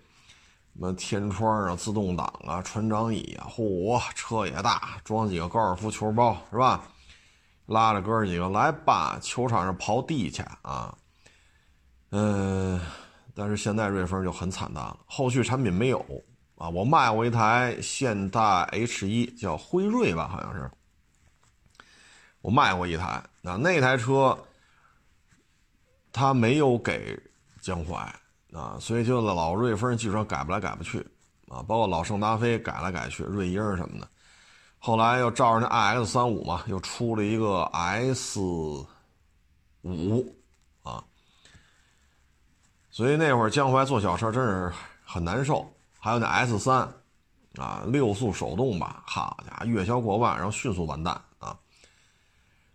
[0.74, 6.84] 么天窗啊、自动挡啊、船长椅啊，嚯，车也大，装几个高尔夫球包是吧？
[7.68, 10.98] 拉着哥几个来吧，球场上刨地去啊！
[12.12, 12.80] 嗯，
[13.36, 16.00] 但是现在瑞风就很惨淡了，后续产品没有。
[16.56, 20.72] 啊，我卖过一台现代 H 一，叫辉瑞吧，好像是。
[22.42, 24.38] 我卖过一台，那那台车，
[26.12, 27.20] 他没有给
[27.62, 28.16] 江淮
[28.58, 31.00] 啊，所以就老瑞风技术上改不来改不去
[31.48, 34.10] 啊，包括老圣达菲改来改去，瑞鹰什么的，
[34.80, 38.86] 后来又照着那 iX 三五嘛，又出了一个 S 五
[40.82, 41.04] 啊，
[42.90, 44.74] 所以那会儿江淮做小车真是
[45.06, 45.72] 很难受。
[46.00, 46.88] 还有那 S 三，
[47.58, 51.58] 啊，六速手动吧，好家伙，月销过万，然后迅速完蛋啊！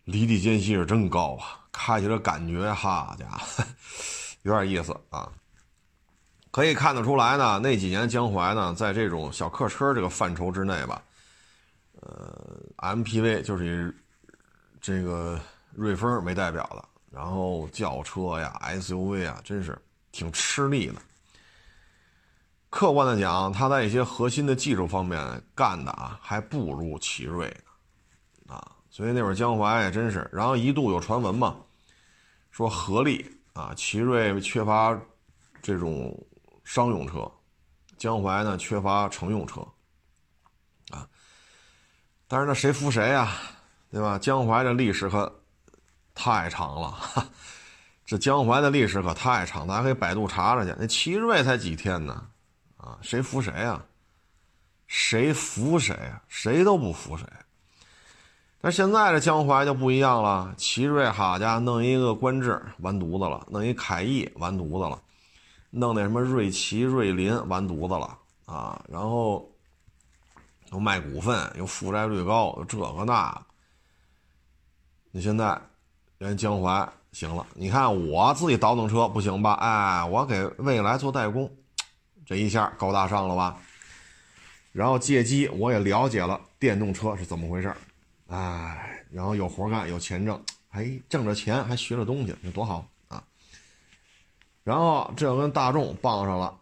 [0.05, 3.65] 离地间隙是真高啊，开起来感觉，哈家伙，
[4.43, 5.33] 有点意思啊。
[6.53, 11.03] 可以看得出来呢，那几年江淮呢，在这种小客车这个范畴之内吧，
[12.03, 13.93] 呃，MPV 就是以
[14.79, 15.41] 这个
[15.75, 19.81] 瑞风为代表的，然后轿车呀、SUV 啊，真是
[20.13, 20.97] 挺吃力的。
[22.69, 27.49] 客观的讲，它在一些核心的技术方面干的啊，还不如奇瑞
[28.45, 31.57] 呢，啊，所以那会儿江淮也真是，然后一度有传闻嘛，
[32.51, 34.99] 说合力啊，奇瑞缺乏
[35.63, 36.15] 这种
[36.65, 37.31] 商用车，
[37.97, 39.61] 江淮呢缺乏乘用车，
[40.91, 41.07] 啊，
[42.27, 43.33] 但是那谁服谁呀，
[43.91, 44.19] 对吧？
[44.19, 45.41] 江淮这历史可
[46.15, 47.31] 太长了，
[48.05, 52.27] 这江淮的历史可太长，大家可以百度查查去，那奇瑞才几天呢？
[52.77, 53.85] 啊，谁服谁啊？
[54.87, 56.23] 谁服谁啊？
[56.29, 57.27] 谁都不服谁。
[58.61, 65.03] 但现在这江淮就不一样了，奇瑞好家伙，弄一个观致完犊子了，弄一凯翼完犊子了，
[65.75, 68.85] 弄那什么瑞奇、瑞麟完犊子了啊！
[68.89, 69.51] 然后
[70.71, 73.47] 又卖股份，又负债率高，又这个那。
[75.11, 75.59] 你现在
[76.19, 79.55] 人江淮行了，你看我自己倒腾车不行吧？
[79.55, 81.51] 哎，我给未来做代工。
[82.27, 83.57] 这一下高大上了吧？
[84.73, 87.75] 然后借机我也了解了电动车是怎么回事
[88.29, 92.87] 哎，然后有活干，有钱挣，哎，挣着钱还学了东西，那多好！
[94.65, 96.59] 然后这跟大众傍上了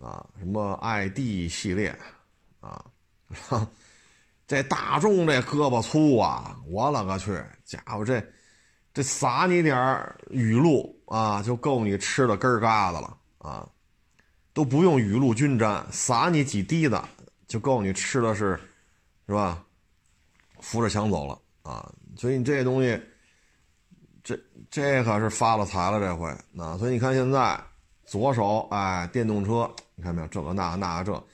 [0.00, 1.96] 啊，什么 ID 系列
[2.60, 2.84] 啊，
[4.46, 8.24] 这大众这胳膊粗啊，我勒个去，家伙这
[8.92, 13.68] 这撒你点儿雨露啊，就够你吃的根儿疙瘩了啊，
[14.52, 17.00] 都不用雨露均沾，撒你几滴子
[17.46, 18.58] 就够你吃的是，
[19.26, 19.64] 是吧？
[20.60, 23.00] 扶着墙走了啊，所以你这东西，
[24.22, 24.38] 这
[24.70, 26.28] 这可是发了财了这回
[26.58, 26.76] 啊！
[26.78, 27.58] 所以你看现在
[28.04, 30.28] 左手哎，电动车，你看没有？
[30.28, 31.24] 这个那那个这，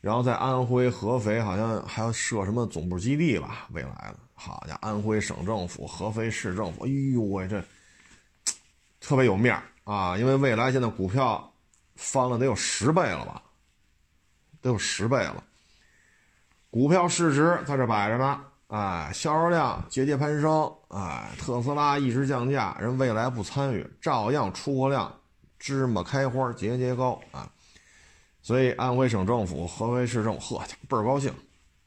[0.00, 3.66] 然后在安徽合肥好像还要设什么总部基地吧？
[3.72, 7.64] 未来的，好家伙，安徽省政府、合肥市政府，哎呦喂，这
[9.00, 10.16] 特别有面啊！
[10.18, 11.52] 因为未来现在股票
[11.96, 13.42] 翻了得有十倍了吧？
[14.60, 15.42] 得有十倍了，
[16.70, 18.44] 股票市值在这摆着呢。
[18.70, 25.12] 哎，销售量节节攀升，哎，特斯拉一直降价，人未来不参与，照样出货量
[25.58, 27.50] 芝麻开花节节高啊！
[28.40, 31.34] 所以安徽省政府、合肥市政府，呵，倍儿高兴。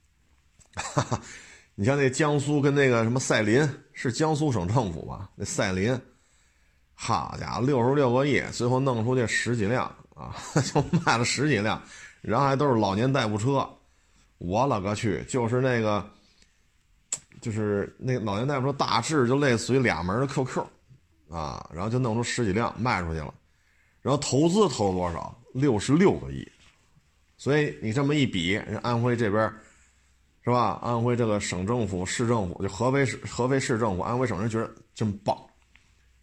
[0.75, 1.21] 哈哈，
[1.75, 5.29] 你像那江苏跟那个什么赛麟，是江苏省政府吧？
[5.35, 5.97] 那赛麟，
[6.93, 10.35] 好家伙，六十六个亿，最后弄出去十几辆啊，
[10.73, 11.81] 就卖了十几辆，
[12.21, 13.65] 然后还都是老年代步车，
[14.37, 16.05] 我勒个去，就是那个。
[17.43, 20.65] 就是那老年代步说大致就类似于俩门的 QQ，
[21.29, 23.33] 啊，然后就弄出十几辆卖出去了，
[24.01, 25.37] 然后投资投了多少？
[25.53, 26.49] 六十六个亿，
[27.35, 29.43] 所以你这么一比，人安徽这边
[30.41, 30.79] 是吧？
[30.81, 35.37] 安徽这个省政府、市政府，就合肥市、合肥市政府、安徽省人觉得真棒，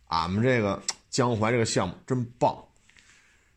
[0.06, 2.56] 俺们这个江淮这个项目真棒，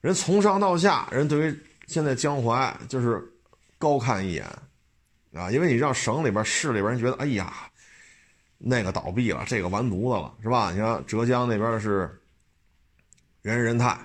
[0.02, 3.23] 人从上到下，人对于现在江淮就是
[3.80, 4.45] 高看一眼。
[5.34, 7.72] 啊，因为你让省里边、市里边人觉得，哎呀，
[8.60, 10.72] 那个倒闭了，这个完犊子了，是吧？
[10.72, 12.22] 你看浙江那边是
[13.41, 13.98] 人人泰，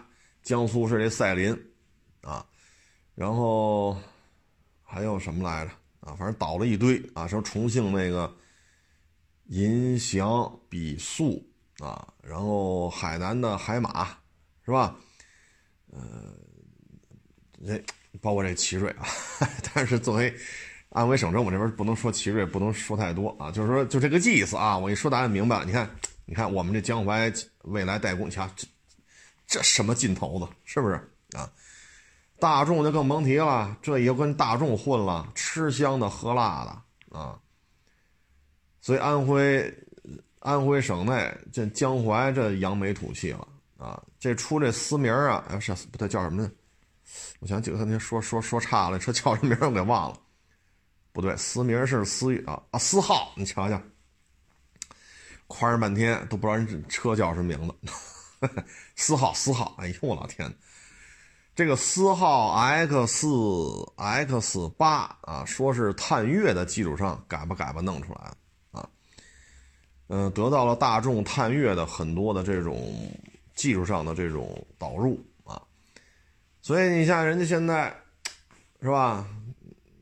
[0.43, 1.55] 江苏是这赛麟，
[2.23, 2.45] 啊，
[3.15, 3.95] 然后
[4.83, 5.71] 还有什么来着？
[6.01, 8.35] 啊，反正倒了一堆啊，什么重庆那个
[9.49, 11.47] 银翔比速
[11.81, 14.09] 啊，然后海南的海马，
[14.65, 14.97] 是吧？
[15.91, 16.01] 呃，
[17.67, 17.85] 这
[18.23, 19.07] 包括这奇瑞啊，
[19.75, 20.35] 但是作为。
[20.99, 24.77] 安徽省政府这边不能说奇瑞，不能说太多啊，就是说就这个意思啊。
[24.77, 25.65] 我一说大家明白了。
[25.65, 25.89] 你看，
[26.25, 27.33] 你看我们这江淮
[27.63, 28.67] 未来代工，你瞧这
[29.47, 30.95] 这什么劲头子，是不是
[31.37, 31.49] 啊？
[32.41, 37.39] 大众就更甭提了，这也跟大众混了，吃香的喝辣的啊。
[38.81, 39.73] 所以安徽
[40.41, 44.03] 安徽省内这江淮这扬眉吐气了啊。
[44.19, 46.51] 这出这私名啊，哎是不对，叫什么呢？
[47.39, 50.19] 我想几个天说说说差了，这叫什么名我给忘了。
[51.19, 53.83] 不对，思名是思啊啊思浩，你瞧瞧，
[55.49, 58.49] 夸人半天都不知道人车叫什么名字，
[58.95, 60.49] 思浩思浩，哎呦我老天，
[61.57, 68.33] 这个思浩 X X 八啊，说是探岳的基础上改吧改吧弄出来
[68.71, 68.89] 啊，
[70.07, 72.95] 嗯，得到了大众探岳的很多的这种
[73.57, 75.61] 技术上的这种导入啊，
[76.63, 77.93] 所以你像人家现在
[78.81, 79.27] 是吧？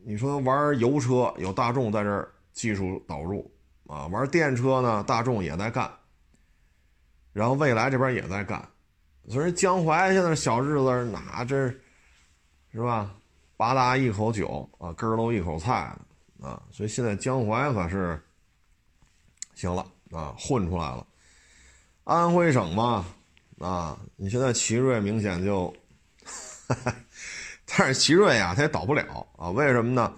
[0.08, 3.50] 你说玩油车有大众在这儿技术导入
[3.88, 5.90] 啊，玩电车呢大众也在干，
[7.32, 8.64] 然后蔚来这边也在干，
[9.28, 11.68] 所以江淮现在小日子哪这，
[12.70, 13.12] 是吧？
[13.56, 15.92] 吧嗒一口酒啊，根儿都一口菜
[16.40, 18.22] 啊，所以现在江淮可是
[19.56, 21.04] 行了啊，混出来了。
[22.04, 23.04] 安徽省嘛
[23.58, 25.74] 啊，你现在奇瑞明显就。
[27.66, 29.50] 但是奇瑞啊，它也倒不了啊？
[29.50, 30.14] 为什么呢？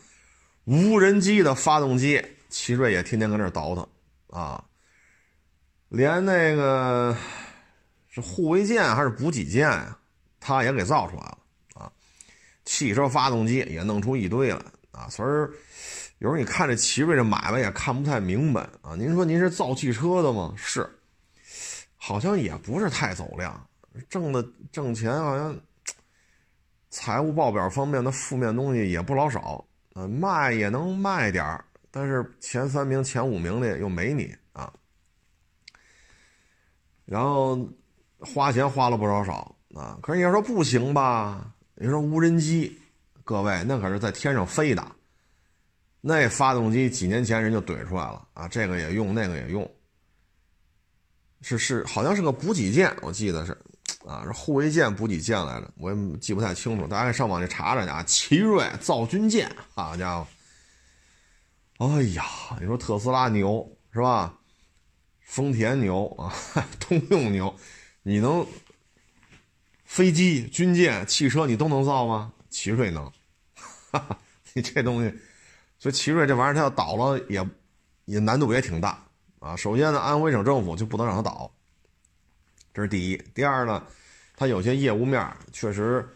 [0.65, 3.89] 无人机的发动机，奇瑞也天天搁那倒腾
[4.29, 4.63] 啊，
[5.89, 7.17] 连那个
[8.09, 9.99] 是护卫舰还是补给舰呀，
[10.39, 11.39] 它也给造出来了
[11.75, 11.91] 啊。
[12.67, 15.09] 汽车发动机也弄出一堆了啊。
[15.09, 15.29] 所以
[16.19, 18.95] 有时候你看这奇瑞这买卖也看不太明白啊。
[18.95, 20.53] 您说您是造汽车的吗？
[20.55, 20.87] 是，
[21.97, 23.67] 好像也不是太走量，
[24.11, 25.59] 挣的挣钱好像。
[26.91, 34.73] 财务报表方面的负面东西也不老少，呃，卖也能卖点儿，但是前三名、前五名的又没你啊。
[37.05, 37.59] 然后
[38.21, 41.55] 花钱花了不少少啊，可是你要说不行吧？
[41.75, 42.79] 你说无人机，
[43.23, 44.93] 各位那可是在天上飞的，
[46.01, 49.71] 那发动机几年前人就怼出来了啊，这个也用，那个也用，
[51.43, 53.57] 是是，好像是个补给舰，我记得是。
[54.07, 58.03] 啊，是护卫舰、补给舰来着，我也记不太清楚，大家可以上网去查查去啊。
[58.05, 60.27] 奇瑞造军舰，好家伙！
[61.79, 62.25] 哎呀，
[62.61, 64.35] 你说特斯拉牛是吧？
[65.23, 66.33] 丰田牛啊，
[66.81, 67.55] 通用牛，
[68.03, 68.47] 你能
[69.85, 72.33] 飞机、军舰、汽车你都能造吗？
[72.49, 73.05] 奇瑞能，
[73.91, 74.19] 哈哈，
[74.55, 75.15] 你这东西，
[75.79, 77.47] 所以奇瑞这玩意儿它要倒了也
[78.07, 79.05] 也难度也挺大
[79.39, 79.55] 啊。
[79.55, 81.53] 首先呢，安徽省政府就不能让它倒，
[82.79, 83.21] 这是第一。
[83.35, 83.85] 第二呢，
[84.37, 86.09] 它有些业务面确实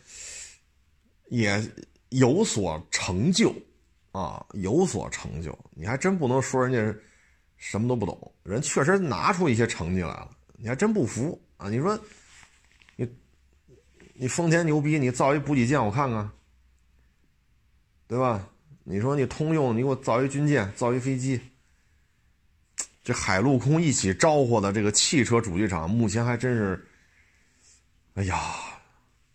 [1.27, 1.61] 也
[2.11, 3.53] 有所成就
[4.13, 5.59] 啊，有所成就。
[5.73, 7.01] 你还真不能说人家
[7.57, 11.69] 什么都不懂，人确实拿出一些成绩来了，你还真不服啊？
[11.69, 11.99] 你说
[12.95, 13.13] 你
[14.15, 16.31] 你丰田牛逼，你造一补给舰我看看，
[18.07, 18.49] 对吧？
[18.85, 21.41] 你说你通用，你给我造一军舰，造一飞机，
[23.03, 26.87] 这海陆空一起招呼的这个汽车主机厂，目前还真是，
[28.15, 28.39] 哎呀，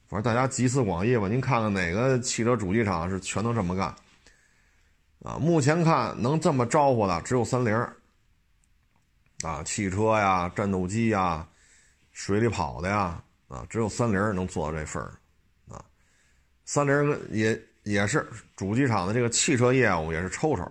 [0.07, 1.27] 反正大家集思广益吧。
[1.27, 3.87] 您看看哪个汽车主机厂是全都这么干？
[5.23, 7.73] 啊，目前看能这么招呼的只有三菱。
[9.43, 11.47] 啊，汽车呀，战斗机呀，
[12.11, 15.13] 水里跑的呀，啊，只有三菱能做到这份儿，
[15.69, 15.83] 啊，
[16.65, 17.59] 三菱也。
[17.83, 18.27] 也是
[18.57, 20.69] 主机厂的这个汽车业务也是抽抽，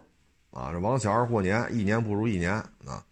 [0.57, 2.55] 啊，这王小二过年，一年不如一年
[2.87, 3.05] 啊。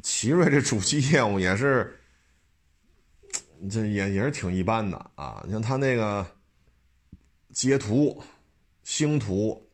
[0.00, 1.98] 奇瑞这主机业务也是，
[3.68, 5.42] 这也也是挺一般的啊。
[5.44, 6.24] 你像他那个
[7.52, 8.22] 捷途、
[8.84, 9.68] 星途、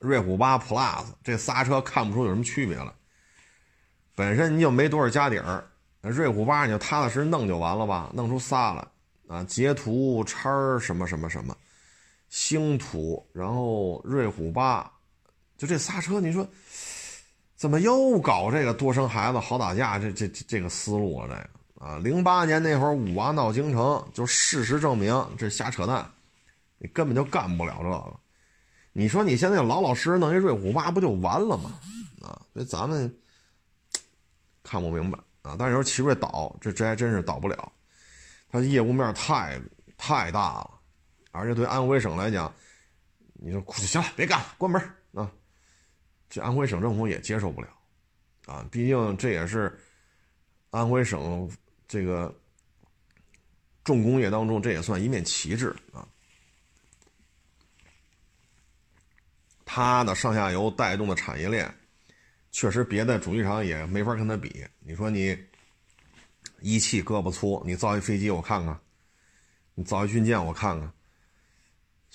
[0.00, 2.92] 瑞虎八 Plus 这仨车看不出有什么区别来，
[4.16, 5.64] 本身你就没多少家底儿，
[6.00, 8.84] 瑞虎八你就踏踏实实弄就完了吧，弄出仨来。
[9.28, 11.56] 啊，捷途叉什么什么什么，
[12.28, 14.90] 星途，然后瑞虎八，
[15.56, 16.46] 就这仨车，你说
[17.56, 19.98] 怎么又搞这个多生孩子好打架？
[19.98, 26.08] 这这这个思路啊，这个啊，零八年那会儿五娃闹京城，就事实证明这瞎扯淡，
[26.78, 28.20] 你根本就干不了这个。
[28.92, 31.78] 你说你现在老老实实弄一瑞虎八不就完了吗？
[32.22, 33.12] 啊，所以咱们
[34.62, 35.56] 看不明白啊。
[35.58, 37.72] 但是说奇瑞倒，这这还真是倒不了。
[38.50, 39.60] 它业务面太
[39.96, 40.77] 太大了，
[41.30, 42.52] 而且对安徽省来讲，
[43.34, 44.80] 你说行了，别干了，关门
[45.12, 45.30] 啊！
[46.28, 47.68] 这安徽省政府也接受不了
[48.46, 49.78] 啊，毕竟这也是
[50.70, 51.50] 安徽省
[51.86, 52.34] 这个
[53.84, 56.06] 重工业当中，这也算一面旗帜啊。
[59.64, 61.72] 它的上下游带动的产业链，
[62.50, 64.64] 确实别的主机厂也没法跟它比。
[64.80, 65.36] 你说你。
[66.60, 68.76] 一汽胳膊粗，你造一飞机我看看，
[69.74, 70.92] 你造一军舰我看看，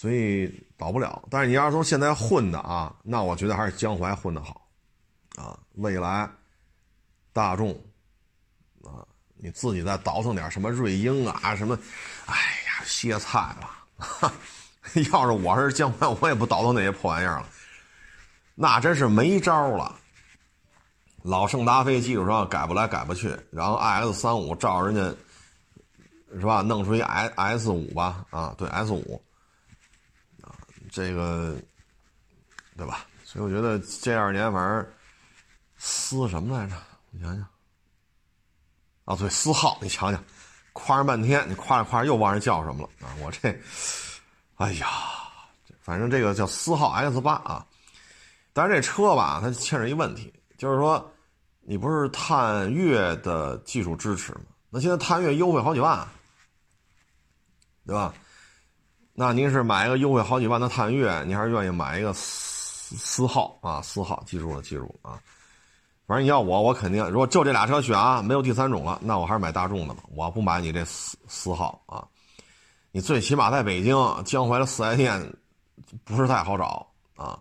[0.04, 1.24] 所以倒不了。
[1.32, 4.68] 但是你要是说现在混的啊，那我觉得还是江淮混的好，
[5.38, 6.30] 啊，未来
[7.32, 7.72] 大众
[8.84, 11.80] 啊，你自己再倒腾点什么瑞鹰啊什么，
[12.26, 12.36] 哎
[12.68, 14.34] 呀，歇菜了。
[15.14, 17.48] 要是我是江淮，我也不倒腾那些破玩意儿了，
[18.56, 19.98] 那真是没招了。
[21.22, 25.02] 老圣达菲基础上改不来改不去，然后 i s 三五照人家
[26.38, 29.24] 是吧，弄出一 S S 五吧，啊，对 S 五，
[30.94, 31.58] 这个
[32.78, 33.06] 对吧？
[33.26, 34.88] 所以我觉得这二年反正
[35.78, 36.76] 思什么来着？
[37.12, 37.48] 我想想，
[39.06, 40.24] 啊，对，思浩，你瞧瞧，
[40.72, 43.12] 夸上半天，你夸着夸着又忘人叫什么了啊？
[43.20, 43.50] 我这，
[44.56, 44.88] 哎呀，
[45.82, 47.66] 反正这个叫思浩 X 八啊，
[48.54, 51.10] 但是这车吧，它牵扯一问题，就是说。
[51.66, 54.42] 你不是探岳的技术支持吗？
[54.70, 56.06] 那现在探岳优惠好几万，
[57.86, 58.14] 对吧？
[59.16, 63.80] 那您是买一个优惠好几万的探岳，你还是愿意买一个思思浩啊？
[63.82, 65.22] 思浩，记住了，记住了啊！
[66.08, 70.04] 反正你要我，我肯定如果就这俩车选啊，没有第三种了，那我还是买大众的吧。
[70.16, 72.04] 我不买你这思思浩啊！
[72.92, 73.96] 你最起码在北京
[74.26, 75.34] 江淮的四 S 店
[76.04, 77.40] 不是太好找啊，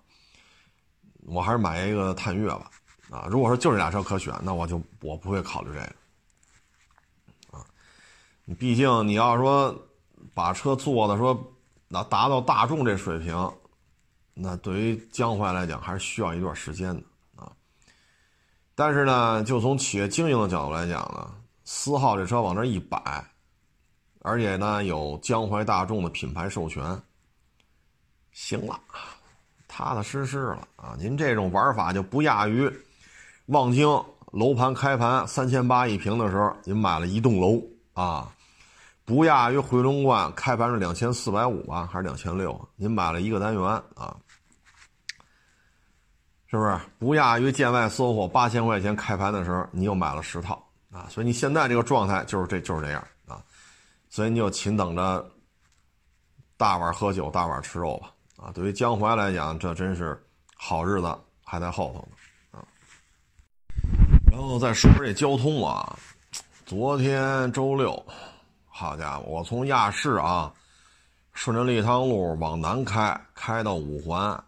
[1.27, 2.71] 我还是买一个探岳吧。
[3.11, 7.59] 啊，如果说就这俩车可选，那我就我不会考虑这个。
[7.59, 7.65] 啊，
[8.45, 9.75] 你毕竟你要说
[10.35, 11.35] 把车做的说
[11.95, 13.53] 那达到大众这水平，
[14.33, 17.03] 那对于江淮来讲还是需要一段时间的
[17.37, 17.53] 啊。
[18.75, 21.31] 但是呢，就从企业经营的角度来讲呢，
[21.65, 23.23] 思浩这车往那一摆，
[24.21, 26.99] 而且呢有江淮大众的品牌授权，
[28.33, 28.81] 行了，
[29.69, 30.97] 踏踏实实了啊。
[30.99, 32.73] 您这种玩法就不亚于。
[33.47, 33.87] 望京
[34.31, 37.63] 楼盘开盘三千八一平的时候，您买了一栋楼
[37.93, 38.33] 啊，
[39.05, 42.69] 不亚于回龙观开盘是两千四百五吧，还是两千六？
[42.77, 43.63] 您买了一个单元
[43.95, 44.17] 啊，
[46.47, 46.79] 是不是？
[46.99, 53.43] 不亚于建外 SOHO 八千块钱开盘的时候，你又买了十套啊，所以你现在这个状态就是这就是这样啊，
[54.09, 55.29] 所以你就勤等着
[56.57, 58.53] 大碗喝酒，大碗吃肉吧啊！
[58.53, 60.17] 对于江淮来讲，这真是
[60.55, 62.17] 好日子还在后头呢
[62.53, 62.63] 啊。
[64.31, 65.99] 然后再说这交通啊，
[66.65, 68.01] 昨天周六，
[68.75, 70.51] 好家伙，我从亚市啊，
[71.35, 74.43] 顺着立汤路往南开，开到五环，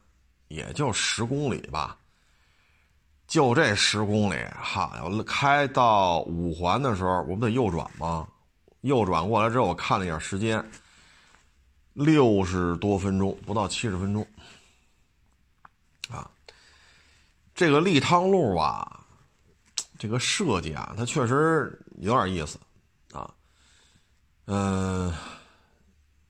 [0.49, 1.97] 也就十公里吧。
[3.27, 8.27] 就这十公里，哈，我开到五环的时候，我不得右转吗？
[8.81, 10.64] 右转过来之后，我看了一下时间，
[11.93, 14.27] 六十多分钟，不到七十分钟。
[16.09, 16.31] 啊，
[17.55, 19.01] 这个立汤路啊，
[19.99, 22.59] 这个设计啊，它确实有点意思。
[24.47, 25.12] 嗯，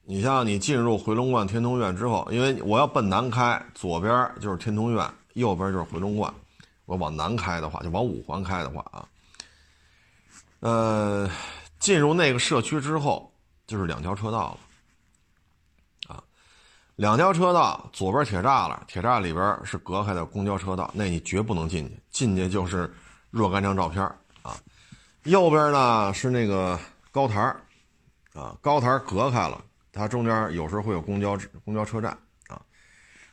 [0.04, 6.32] 你像你进入回龙观天通苑之后，因为我要奔南开，左边就是天通苑，右边就是回龙观。
[6.86, 9.08] 我往南开的话，就往五环开的话啊，
[10.60, 11.30] 呃，
[11.78, 13.32] 进入那个社区之后，
[13.66, 14.56] 就是两条车道
[16.08, 16.22] 了，啊，
[16.96, 22.94] 两条车道，左边铁栅栏，铁栅里边是隔开的公交车道，那你绝不能进去，进去就是
[23.30, 24.02] 若干张照片
[24.42, 24.54] 啊。
[25.22, 26.78] 右边呢是那个
[27.10, 27.56] 高台
[28.34, 32.10] 啊，高台隔开了，它中间有时候会有公交公交车站
[32.48, 32.60] 啊。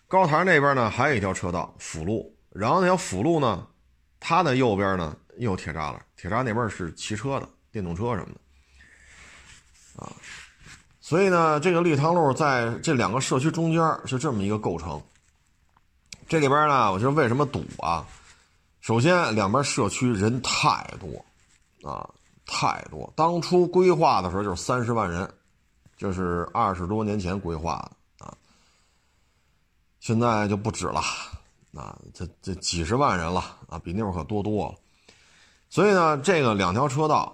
[0.08, 2.34] 高台那边呢还有一条车道辅路。
[2.54, 3.66] 然后那条辅路呢，
[4.20, 8.34] 它的右边呢又有铁栅栏，铁栅那边是骑车的、电动车什么
[9.96, 10.12] 的，啊，
[11.00, 15.02] 所以呢，这个立汤路在这两个社区中间是这么一个构成。
[16.28, 18.06] 这里边呢，我觉得为什么堵啊？
[18.82, 22.10] 首先，两边社区人太多，啊，
[22.54, 23.12] 太多。
[23.16, 25.34] 当初规划的时候就是三十万人，
[25.96, 27.78] 就是二十多年前规划
[28.20, 28.34] 的啊，
[30.02, 31.02] 现在就不止了。
[31.74, 33.40] 啊，这这几十万人了
[33.70, 34.76] 啊，比那会儿可多多了。
[35.70, 37.34] 所以呢，这个两条车道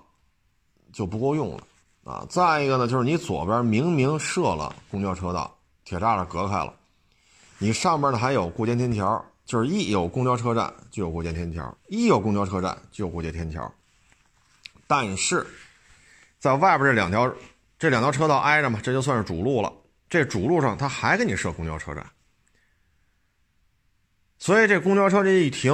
[0.94, 1.64] 就不够用了
[2.04, 2.24] 啊。
[2.30, 6.72] 再一个呢，就是你左边明明设了公交车道，铁栅栏隔开了，
[7.58, 13.74] 你上边呢还有过街天桥，就是一有公交车站就有过街天桥，一有公交车站就有过街天桥。
[14.88, 15.46] 但是，
[16.40, 17.32] 在外边这两条
[17.78, 19.72] 这两条车道挨着嘛，这就算是主路了。
[20.10, 22.10] 这主路上他还给你设公交车站。
[24.40, 25.74] 所以这公交车这一停，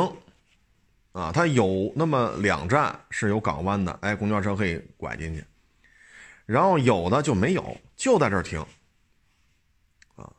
[1.12, 5.46] 啊，它有那么两站是有港湾的，哎，公交车可以拐进去，
[6.46, 8.66] 然后有的就没有，就在这儿停，
[10.16, 10.32] 啊，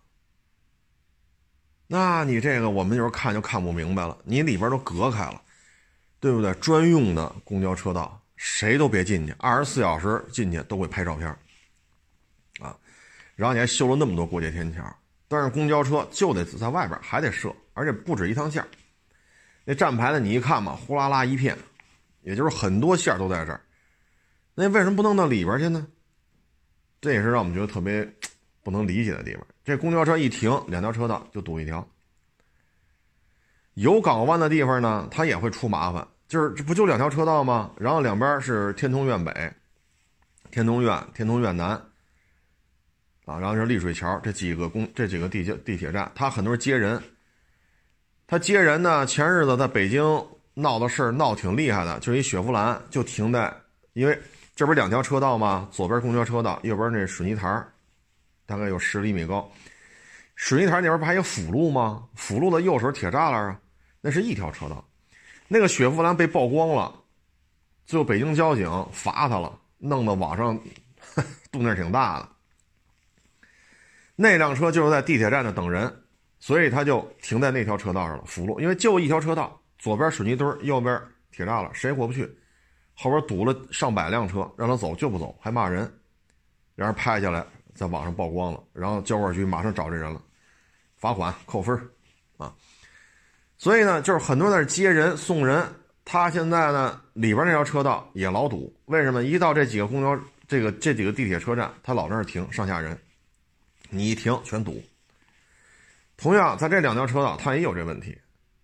[1.87, 5.41] 那你这个我们有时候看就看不明白了，你里边都隔开了，
[6.19, 6.53] 对不对？
[6.55, 11.29] 专用的公交车道，谁都别进去，二十四小时进去都会拍照片，
[12.61, 12.77] 啊，
[13.37, 14.83] 然后你还修了那么多过街天桥，
[15.29, 17.55] 但是公交车就得在外边还得设。
[17.77, 18.65] 而且不止一趟线
[19.65, 21.59] 那站牌的你一看嘛，呼啦啦一片，
[22.23, 23.61] 也就是很多线都在这儿。
[24.55, 25.85] 那为什么不弄到里边去呢？
[27.01, 28.09] 这也是让我们觉得特别
[28.63, 29.45] 不能理解的地方。
[29.65, 31.85] 这公交车一停，两条车道就堵一条。
[33.73, 37.71] 有港湾的地方呢，它也会出麻烦，就是这不就两条车道吗？
[37.77, 39.53] 然后两边是天通苑北、
[40.51, 41.69] 天通苑、天通苑南，
[43.27, 47.01] 啊，然后是丽水桥这几个公这几个地铁地铁站，它很多接人。
[48.27, 50.03] 他接人呢，前日子在北京
[50.55, 53.55] 闹的事儿闹挺厉害的，就是一雪佛兰就停在，
[53.93, 54.19] 因为
[54.57, 55.69] 这不是两条车道吗？
[55.71, 57.63] 左边公交车道，右边那水泥台
[58.47, 59.53] 大概有十厘米高。
[60.37, 62.09] 水泥台那边不还有辅路吗？
[62.15, 63.61] 辅路的右手铁栅栏啊，
[64.01, 64.83] 那是一条车道。
[65.49, 66.95] 那个雪佛兰被曝光了，
[67.87, 70.59] 最后北京交警罚他了，弄得网上
[71.53, 72.29] 动静挺大的。
[74.17, 76.01] 那辆车就是在地铁站那等人。
[76.41, 82.31] 所以他就停在那条车道上了，辅路，因为就一条车道，左边水泥墩右边铁栅栏，谁也过不去。
[82.93, 85.91] 后边堵了上百辆车，让他走就不走，还骂人，
[86.75, 87.43] 然后拍下来，
[87.75, 90.21] 在网上曝光了，然后交管局马上找这人了，
[90.99, 91.83] 罚款扣分啊。
[93.65, 95.67] 所以呢，就是很多在那接人送人，
[96.05, 99.25] 他现在呢里边那条车道也老堵，为什么？
[99.25, 102.95] 一到这几个公交这个这几个地铁车站，他老在那停上下人，
[103.89, 104.83] 你一停全堵。
[106.19, 108.15] 同样，在这两条车道，他也有这问题。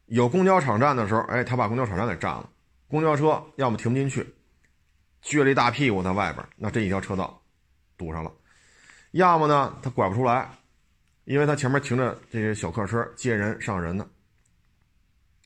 [0.05, 2.47] 有公交场站的时候，哎，他把公交场站给占了，
[2.87, 4.23] 公交车要么停不进去，
[5.25, 7.41] 撅了一大屁股在外边，那这一条车道
[7.97, 8.31] 堵上了；
[9.13, 10.47] 要么呢，他拐不出来，
[11.25, 14.07] 因为他前面停着这些小客车接人上人呢，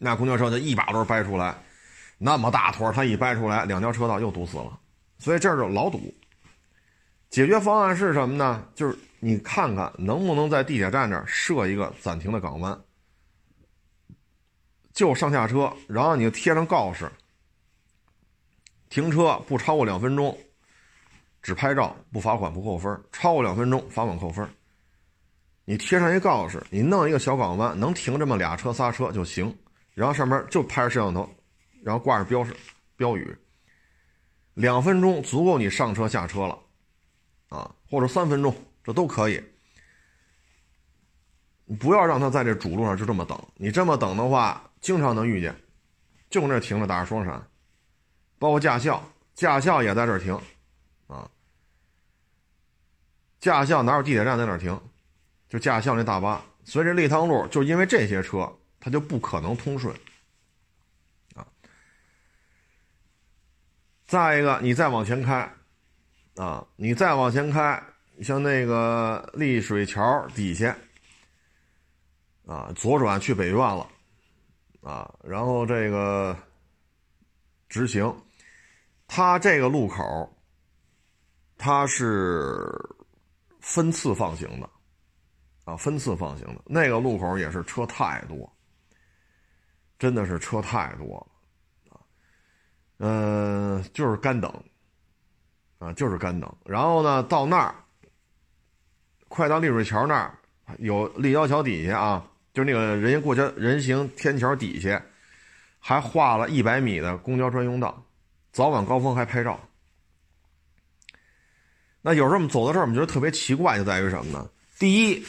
[0.04, 1.56] 那公交车就一把轮掰出来，
[2.18, 4.78] 那么大坨，它一掰出来，两条车道又堵死了，
[5.18, 6.12] 所以这儿就老堵。
[7.30, 8.62] 解决方案是什么呢？
[8.74, 12.78] 就是你看看能不能在地铁站这设一个暂停的港湾，
[14.92, 17.10] 就上下车，然后你就贴上告示：
[18.90, 20.36] 停车不超过两分钟，
[21.40, 24.46] 只拍照不罚款不扣分；超过两分钟罚款扣分。
[25.64, 29.56] 你贴上一告示，你弄一个小港湾，能停这么俩车仨车就行，
[29.94, 31.28] 然后上面就拍着摄像头，
[31.82, 32.54] 然后挂着标识
[32.96, 33.36] 标语，
[34.54, 36.58] 两分钟足够你上车下车了。
[37.50, 39.40] 啊，或者三分钟，这都可以。
[41.66, 45.54] 你不要让他在这主路上就这么等，你这么等的话，经常能遇见，
[46.28, 47.46] 就那停着打着双闪，
[48.40, 49.00] 包括驾校，
[49.34, 50.36] 驾校也在这停，
[51.06, 51.30] 啊，
[53.38, 54.80] 驾校哪有地铁站在哪停？
[55.48, 58.52] 就驾校那大巴，所以这立汤路就因为这些车，
[58.84, 59.96] 它就不可能通顺，
[61.34, 61.46] 啊。
[64.04, 65.50] 再一个，你再往前开，
[66.36, 67.82] 啊，你再往前开，
[68.20, 70.76] 像那个丽水桥底下，
[72.46, 73.88] 啊，左转去北苑了，
[74.82, 76.36] 啊，然后这个
[77.70, 78.14] 直行，
[79.06, 80.30] 它这个路口，
[81.56, 82.70] 它是
[83.62, 84.68] 分次放行的。
[85.64, 88.53] 啊，分次放行的那个路口也是车太多，
[89.98, 91.06] 真的是车太多
[91.88, 92.00] 了啊。
[92.98, 94.52] 嗯，就是干等
[95.78, 96.54] 啊，就是干等。
[96.64, 97.74] 然后呢，到那儿，
[99.28, 100.38] 快到丽水桥那儿，
[100.78, 105.02] 有立交桥底下啊，就是那个人行过桥人行天桥底下，
[105.78, 108.04] 还画了一百米的公交专用道，
[108.52, 109.60] 早晚高峰还拍照。
[112.00, 114.48] 那有时候我们走到这儿，我们觉得特别奇怪，就在于什么呢？
[114.78, 115.24] 第一。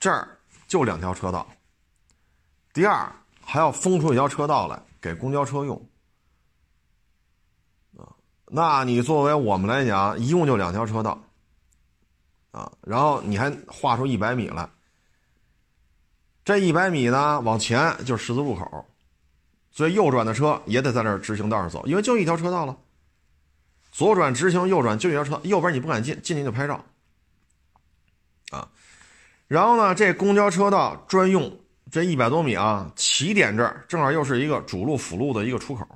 [0.00, 1.44] 这儿就两条车道。
[2.72, 3.12] 第二，
[3.50, 5.88] 还要封出一条车道来给公交车用，
[7.96, 8.12] 啊，
[8.48, 11.18] 那你作为我们来讲，一共就两条车道，
[12.50, 14.68] 啊，然后你还画出一百米来，
[16.44, 18.84] 这一百米呢，往前就是十字路口，
[19.70, 22.76] 所以右转的车也得在这直行道上走，因为就一条车道了，
[23.90, 26.84] 左转直行，右转就一条车，右边你不敢进，进去就拍照，
[28.50, 28.68] 啊。
[29.46, 31.58] 然后呢，这公交车道专用
[31.90, 35.86] 这一百多米啊，起点这儿正好又是一个主路辅路的一个出口。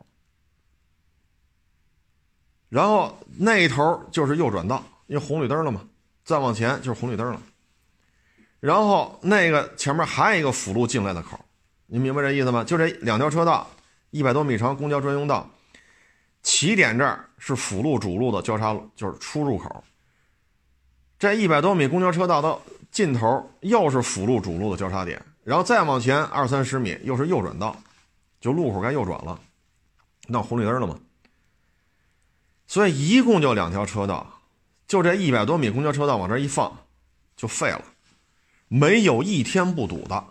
[2.69, 5.87] 然后那一头就是右转道，因为红绿灯了嘛，
[6.25, 7.41] 再往前就是红绿灯了。
[8.61, 11.39] 然后那个前面还有一个辅路进来的口，
[11.87, 12.65] 您明白这意思吗？
[12.65, 13.69] 就这两条车道，
[14.11, 15.51] 一百多米长公交专用道，
[16.43, 19.85] 起点这儿是辅路主路的交叉路，就是出入口。
[21.19, 22.59] 这一百多米公交车道的。
[22.93, 27.77] 尽头又是辅路主路的交叉点，然后再往前二三十米又是右转道，
[28.41, 29.41] 就路口该右转了，
[30.33, 30.99] 到红绿灯了嘛。
[32.67, 34.41] 所以一共就两条车道，
[34.87, 36.85] 就这一百多米公交车道往这一放，
[37.37, 37.85] 就废了，
[38.69, 40.25] 没有一天不堵的，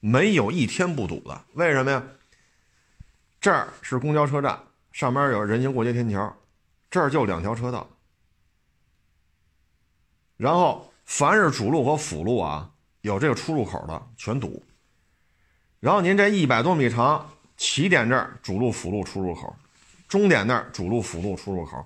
[0.00, 1.44] 没有一天不堵的。
[1.54, 2.02] 为什么呀？
[3.40, 4.60] 这儿是公交车站，
[4.92, 6.36] 上面有人行过街天桥，
[6.90, 7.88] 这儿就两条车道，
[10.36, 10.86] 然后。
[11.12, 12.70] 凡是主路和辅路啊，
[13.02, 14.62] 有这个出入口的全堵。
[15.78, 17.26] 然后您这一百多米长，
[17.56, 19.54] 起点这儿主路辅路出入口，
[20.08, 21.84] 终点那儿主路辅路出入口，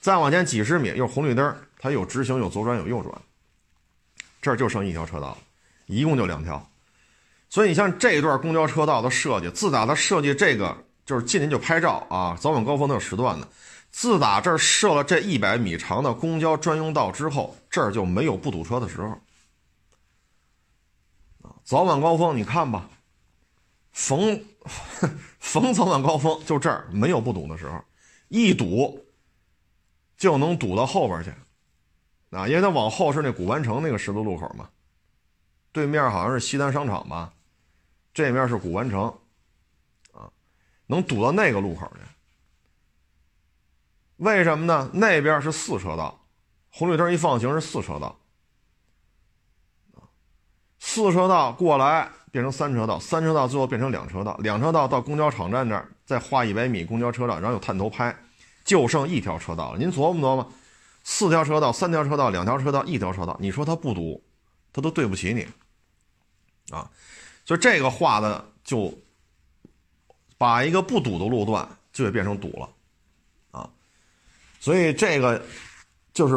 [0.00, 3.14] 再往前几十米又是红绿灯，它有直行有左转有右转，
[4.42, 5.38] 这儿就剩一条车道了，
[5.86, 6.68] 一共就两条。
[7.48, 13.46] 所以你像这一段公交车道的设计，自打它设计这个就是进去就拍照啊，早晚高峰都有时段的。
[13.92, 19.16] 自打这儿设了这一百米长的公交专用道之后，这儿就没有不堵车的时候。
[21.66, 22.88] 早晚高峰你看吧，
[23.90, 24.44] 逢
[25.40, 27.82] 逢早晚高峰就这儿没有不堵的时候，
[28.28, 29.04] 一堵
[30.16, 31.30] 就能堵到后边去，
[32.30, 34.70] 啊，因为它往后是那古玩城那个十字路口嘛，
[35.72, 37.34] 对面好像是西单商场吧，
[38.14, 39.12] 这面是古玩城，
[40.12, 40.30] 啊，
[40.86, 42.02] 能堵到那个路口去。
[44.18, 44.88] 为什么呢？
[44.94, 46.24] 那边是四车道，
[46.70, 48.16] 红绿灯一放行是四车道，
[50.78, 58.14] 四车道过来变成三车道，三车道最后变成两车道，两车道到公交场站那儿再画一百米公交车道，然后有探头拍，
[58.64, 59.78] 就剩一条车道了。
[59.78, 60.52] 您琢磨琢磨，
[61.02, 64.22] 四条车道、三条车道、两条车道、一条车道，你说它不堵，
[64.72, 65.46] 它都对不起你
[66.74, 66.90] 啊！
[67.44, 68.92] 所以这个画的就
[70.36, 72.68] 把一个不堵的路段就给变成堵了
[73.52, 73.70] 啊。
[74.58, 75.40] 所以这个
[76.12, 76.34] 就是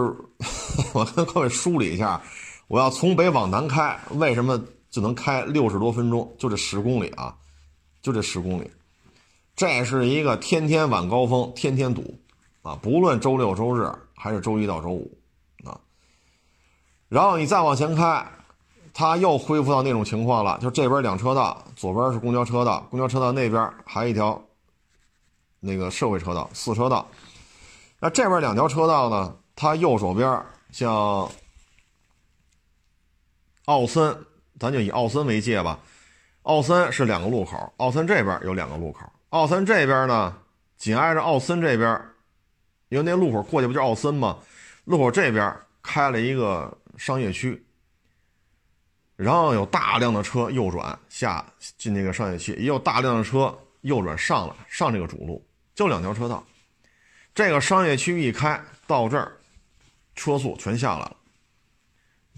[0.94, 2.22] 我跟各位梳理一下，
[2.70, 4.62] 我要从北往南开，为什么
[4.92, 6.36] 就能开六十多分钟？
[6.38, 7.36] 就这十公里啊，
[8.00, 8.70] 就这十公里，
[9.56, 12.20] 这是一个天天晚高峰，天天堵
[12.62, 12.78] 啊！
[12.80, 15.12] 不论周六周日还是周一到周五
[15.66, 15.82] 啊。
[17.08, 18.24] 然后你再往前开，
[18.94, 24.40] 它又恢复到那种情况了，就这边两车道，左边是公交车道，公交车道那边还有一条
[25.60, 27.08] 那个社会车道，四车道。
[28.00, 29.36] 那这边两条车道呢？
[29.56, 30.42] 它右手边
[30.72, 31.28] 像
[33.70, 34.26] 奥森，
[34.60, 35.80] 咱就以奥森为界吧。
[36.42, 39.02] 奥森是两个路口，奥森这边有两个路口。
[39.30, 40.36] 奥森这边呢，
[40.76, 42.02] 紧挨着奥森这边，
[42.88, 44.40] 因为那路口过去不就奥森吗？
[44.86, 47.64] 路口这边开了一个商业区，
[49.16, 51.46] 然后有大量的车右转下
[51.78, 55.46] 进那个商业区，也有大量的车右转上来上这个主路，
[55.76, 56.44] 就两条车道。
[57.36, 59.32] 这个商业区一开到这儿，
[60.16, 61.16] 车速全下来了，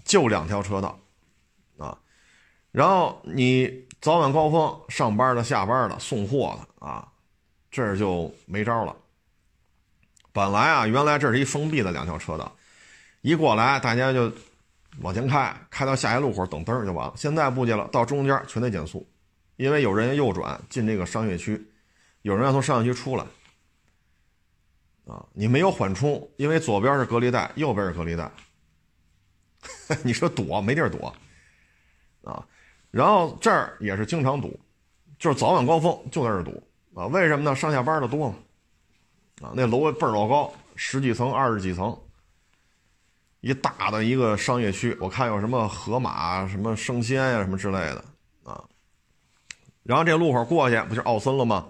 [0.04, 0.98] 就两条车道，
[2.72, 7.06] 然后你早晚高峰上班的、下班的、送货的啊，
[7.70, 8.96] 这就没招了。
[10.32, 12.50] 本来啊，原来这是一封闭的两条车道，
[13.20, 14.32] 一过来大家就
[15.00, 17.12] 往前开，开到下一路口等灯就完了。
[17.14, 19.06] 现在不接了，到中间全得减速，
[19.56, 21.70] 因为有人要右转进这个商业区，
[22.22, 23.24] 有人要从商业区出来。
[25.06, 28.30] 啊，你没有缓冲，因为左边是隔离带，右边是隔离带，
[30.02, 31.14] 你说躲没地儿躲，
[32.22, 32.46] 啊，
[32.92, 34.56] 然后这儿也是经常堵，
[35.18, 36.62] 就是早晚高峰就在这堵
[36.94, 37.56] 啊，为什么呢？
[37.56, 38.36] 上下班的多嘛，
[39.40, 41.98] 啊，那楼倍儿老高，十几层、二十几层，
[43.40, 48.04] 一大的一个商业区，我看有什么河马、什么生鲜呀、什么之类的
[48.44, 48.62] 啊，
[49.82, 51.66] 然后这路口过去不就奥森了吗？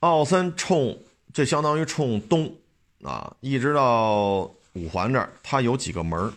[0.00, 0.98] 奥森冲。
[1.32, 2.54] 这相当于冲东，
[3.02, 4.42] 啊，一直到
[4.74, 6.32] 五环这儿，它有几个门儿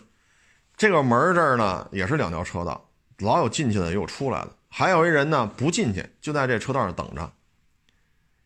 [0.76, 2.84] 这个门儿这儿呢，也是两条车道，
[3.18, 4.50] 老有进去的，也有出来的。
[4.68, 7.32] 还有一人呢，不进去，就在这车道上等着。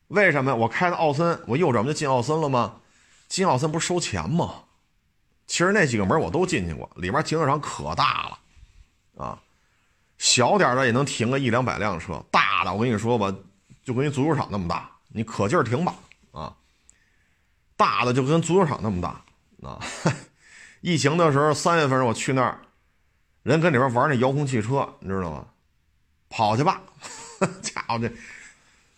[0.09, 0.55] 为什么？
[0.55, 2.81] 我开的奥森，我右转不就进奥森了吗？
[3.29, 4.65] 进奥森不是收钱吗？
[5.47, 9.39] 其实那几个门我都进去过，里面停车场可大了，啊，
[10.19, 13.35] 小点的也能停个一两百辆车，大的我跟你说吧，
[13.83, 15.95] 就跟一足球场那么大，你可劲儿停吧。
[16.31, 16.57] 啊，
[17.77, 19.79] 大的就跟足球场那么大啊！
[20.81, 22.61] 疫情的时候，三月份我去那儿，
[23.43, 25.47] 人跟里边玩那遥控汽车，你知道吗？
[26.29, 26.81] 跑去吧，
[27.63, 28.11] 家伙这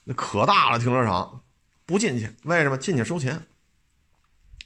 [0.05, 1.41] 那可大了停车场，
[1.87, 2.77] 不进去，为什么？
[2.77, 3.43] 进去收钱。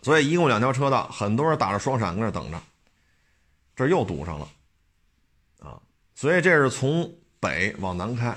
[0.02, 2.60] 所以一共两条车道，很多人打着双闪跟那等着，
[3.74, 4.48] 这又堵上了
[5.60, 5.80] 啊！
[6.14, 8.36] 所以这是从北往南开，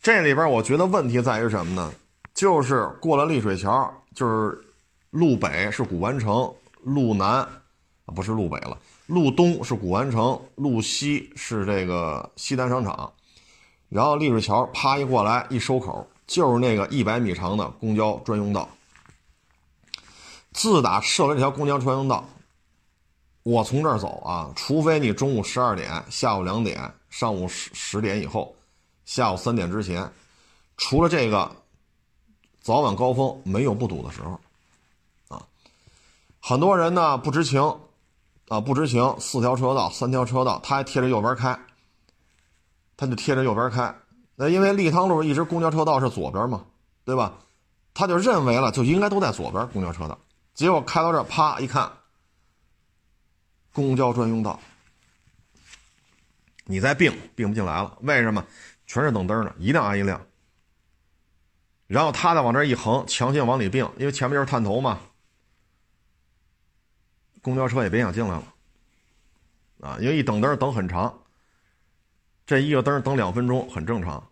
[0.00, 1.92] 这里边我觉得问题在于什么呢？
[2.34, 4.64] 就是过了丽水桥，就是
[5.10, 7.48] 路北是古玩城，路南
[8.06, 8.78] 不是路北了，
[9.08, 13.12] 路东是古玩城，路西是这个西单商场，
[13.88, 18.68] 然后丽水桥啪一过来一收口，就是那个一百米长的公交专用道。
[20.52, 22.24] 自打设了这条公交专用道，
[23.42, 28.54] 我从这儿走啊，除非你中午十二点、下午两点、上午十十点以后、
[29.04, 30.08] 下午三点之前，
[30.76, 31.50] 除了这个。
[32.60, 34.38] 早晚高峰没有不堵的时候，
[35.28, 35.40] 啊，
[36.38, 37.62] 很多人呢不知情，
[38.48, 41.58] 啊不知情，四条车道、三条车道，他还贴着右边开，
[42.96, 43.94] 他就贴着右边开。
[44.34, 46.64] 那因为立汤路一直公交车道是左边嘛，
[47.04, 47.34] 对吧？
[47.92, 50.18] 他就认为了就应该都在左边公交车道，
[50.54, 51.90] 结果开到这啪一看，
[53.72, 54.58] 公交专用道，
[56.64, 58.44] 你再并并不进来了，为什么？
[58.86, 60.18] 全是等灯的，一辆挨一辆。
[61.86, 64.98] 然后他再往这一横，强行往里并，因为前面就是探头嘛。
[67.42, 68.54] 公交车也别想进来了，
[69.80, 71.22] 啊，因为一等灯等很长，
[72.46, 74.26] 这一个灯等两分钟很正常。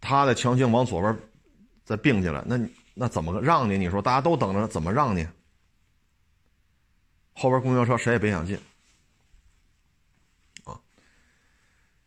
[0.00, 1.18] 他再强行往左边
[1.84, 2.58] 再并进来，那
[2.94, 3.76] 那怎么让你？
[3.76, 5.26] 你说大家都等着，怎么让你？
[7.34, 8.56] 后边公交车谁也别想进。
[10.64, 10.78] 啊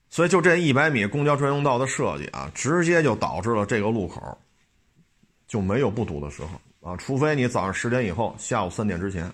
[0.10, 4.38] 所以，就这一百米公交专用道的设计啊，直接就导致了这个路口
[5.48, 9.26] 就没有不堵的时候啊，除非你早上十点以后，下午三点之前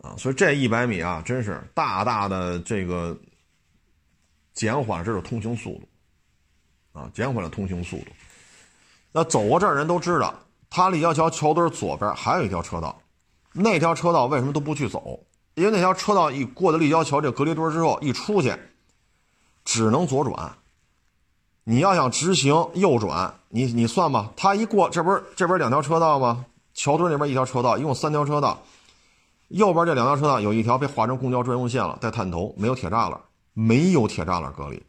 [0.00, 0.14] 啊。
[0.16, 3.18] 所以这一百米啊，真是大大的这个
[4.54, 5.88] 减缓这种通行速度
[6.98, 8.06] 啊，减缓了通行速度。
[9.10, 10.34] 那走过这儿人都知道，
[10.70, 13.02] 它立交桥桥墩左边还有一条车道，
[13.52, 15.24] 那条车道为什么都不去走？
[15.54, 18.56] 因为那条车道一过的立交桥这隔离墩之后，一出去
[19.64, 20.57] 只能左转。
[21.70, 26.46] 你要想直行右转，你你算吧，他一过这不是这边两条车道吗？
[26.72, 28.58] 桥墩那边一条车道，一共三条车道。
[29.48, 33.20] 右边这两条车道有一条被划成公交专用线了，带探头，没有铁栅栏，
[33.52, 34.82] 没有铁栅栏隔离。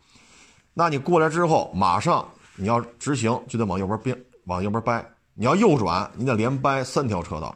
[0.74, 2.26] 那你过来之后，马上
[2.56, 5.06] 你要直行就得往右边变，往右边掰。
[5.34, 7.54] 你要右转，你得连掰三条车道。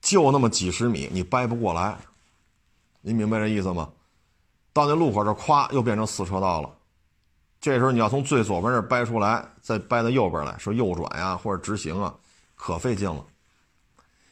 [0.00, 1.98] 就那么几十米，你掰不过来，
[3.00, 3.88] 你明白这意思吗？
[4.76, 6.70] 到那路口这咵又变成四车道了，
[7.60, 12.14] 这时候你要从最左边这掰出来，再掰到右边来说右转呀或者直行啊，
[12.54, 13.24] 可费劲了。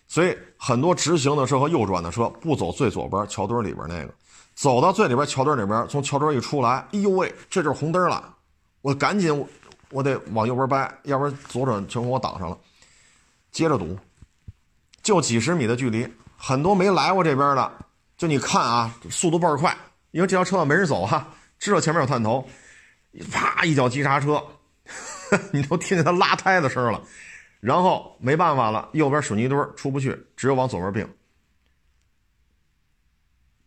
[0.07, 4.15] 所以很多直行的车和右转的车不走最左边桥墩里边那个，
[4.55, 8.35] 走到最里边桥墩里边，从桥墩一出来，哎呦喂，这就是红灯了，
[8.83, 9.47] 我赶紧
[9.91, 12.59] 我得往右边掰，要不然左转全给我挡上了，
[13.51, 13.99] 接着堵。
[15.03, 17.73] 就几十米的距离，很多没来过这边的，
[18.17, 19.77] 就你看啊，速度倍儿快，
[20.15, 22.49] 因为这条车道没人走啊，知道前面有探头，
[23.33, 24.41] 啪一脚急刹车，
[25.51, 27.03] 你都听见他拉胎的声了。
[27.59, 31.17] 然后没办法了，右边水泥墩出不去，只有往左边并。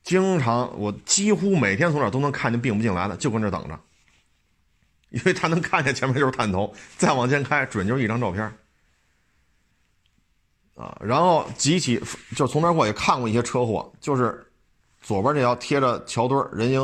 [0.03, 3.77] 经常我几乎每天从这都能看见并不进来的，就跟这等着，
[5.09, 8.41] 因为他能看见前面就是探头，再往前开准就是一张照片。
[10.75, 12.01] 啊，然后几起
[12.37, 14.46] 就从那过也看过一些车祸，就是
[15.07, 16.81] 左边这条贴着桥墩人行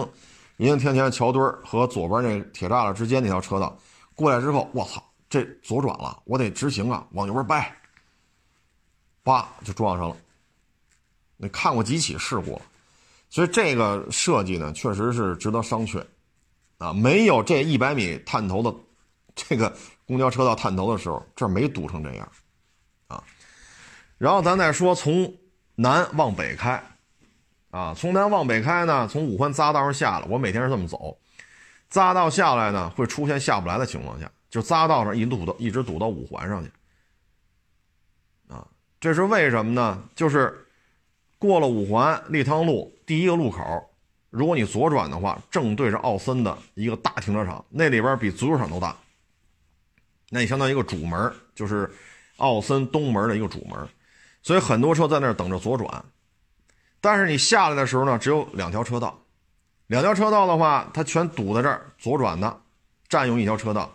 [0.56, 3.78] 人行天桥桥墩和左边那铁栅栏之间那条车道
[4.16, 7.76] 过来之后，我操，这左转了，我得直行啊，往右边掰，
[9.24, 10.16] 叭就撞上了。
[11.36, 12.62] 你看过几起事故，
[13.30, 16.02] 所以这个设计呢，确实是值得商榷
[16.78, 16.94] 啊。
[16.94, 18.74] 没有这一百米探头的
[19.36, 19.76] 这个
[20.08, 22.32] 公交车道探头的时候，这没堵成这样
[23.08, 23.22] 啊。
[24.18, 25.36] 然后咱再说从
[25.76, 26.82] 南往北开，
[27.74, 31.18] 啊，从南往北开呢，从五环匝道上下来，我每天是这么走，
[31.92, 36.72] 匝道下来呢，会出现下不来的情况下，就匝道上一堵到一直堵到五环上去，
[38.48, 38.68] 啊，
[39.00, 40.04] 这是为什么呢？
[40.14, 40.68] 就是
[41.40, 43.84] 过了五环立汤路第一个路口，
[44.30, 48.96] 如果你左转的话，正对着奥森的一个大停车场，那里边比足球场都大，
[50.30, 51.92] 那你相当于一个主门，就是
[52.38, 53.90] 奥森东门的一个主门。
[54.44, 56.06] 所以很多车在那儿等着左转，
[57.04, 59.20] 但是你下来的时候呢，只有两条车道，
[59.88, 62.62] 两条车道的话，它全堵在这儿，左转的
[63.10, 63.94] 占用一条车道，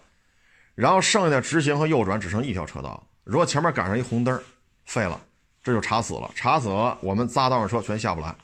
[0.75, 3.03] 然后剩下的直行和右转只剩一条车道。
[3.25, 4.39] 如果前面赶上一红灯，
[4.85, 5.19] 废了，
[5.63, 8.37] 这就查死了，查死了，我们匝道上车全下不来。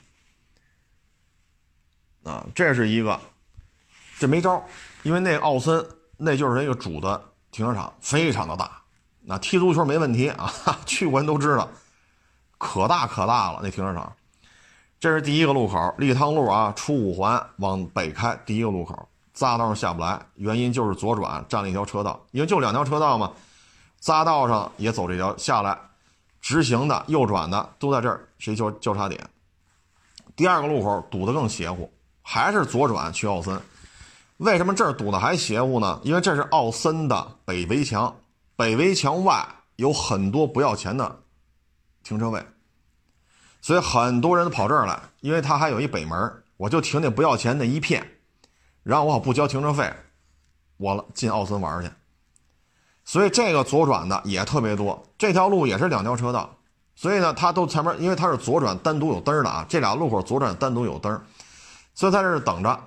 [2.23, 3.21] 啊，这是一个，
[4.17, 4.65] 这没招，
[5.03, 5.87] 因为那奥森
[6.17, 8.81] 那就是一个主的停车场，非常的大，
[9.21, 10.51] 那踢足球没问题啊，
[10.87, 11.69] 去过人都知道。
[12.57, 14.11] 可大可大了，那停车场，
[14.99, 23.31] 这是第一个路口，立汤路啊，出五环往北开，第一个路口，匝道上下不来，原因就是左转占了一条车道，因为就两条车道嘛，
[24.01, 25.77] 匝道上也走这条下来，
[26.41, 29.19] 直行的、右转的都在这儿是一交交叉点。
[30.35, 31.91] 第二个路口堵得更邪乎，
[32.21, 33.61] 还是左转去奥森，
[34.37, 35.99] 为什么这儿堵得还邪乎呢？
[36.03, 38.15] 因为这是奥森的北围墙，
[38.55, 41.19] 北围墙外有很多不要钱的。
[42.03, 42.45] 停车位，
[43.65, 48.07] 所以很多人都跑这儿来，因为他还有一北门，我就停那不要钱那一片，
[48.83, 49.91] 然后我好不交停车费，
[50.77, 51.89] 我了进奥森玩去。
[53.03, 56.55] 所以这个左转的也特别多，这条路也是两条车道，
[56.93, 61.19] 所以呢，他都前面，因为他是左转单独有灯的啊，这俩路口左转单独有灯，
[61.95, 62.79] 所以在这儿等着，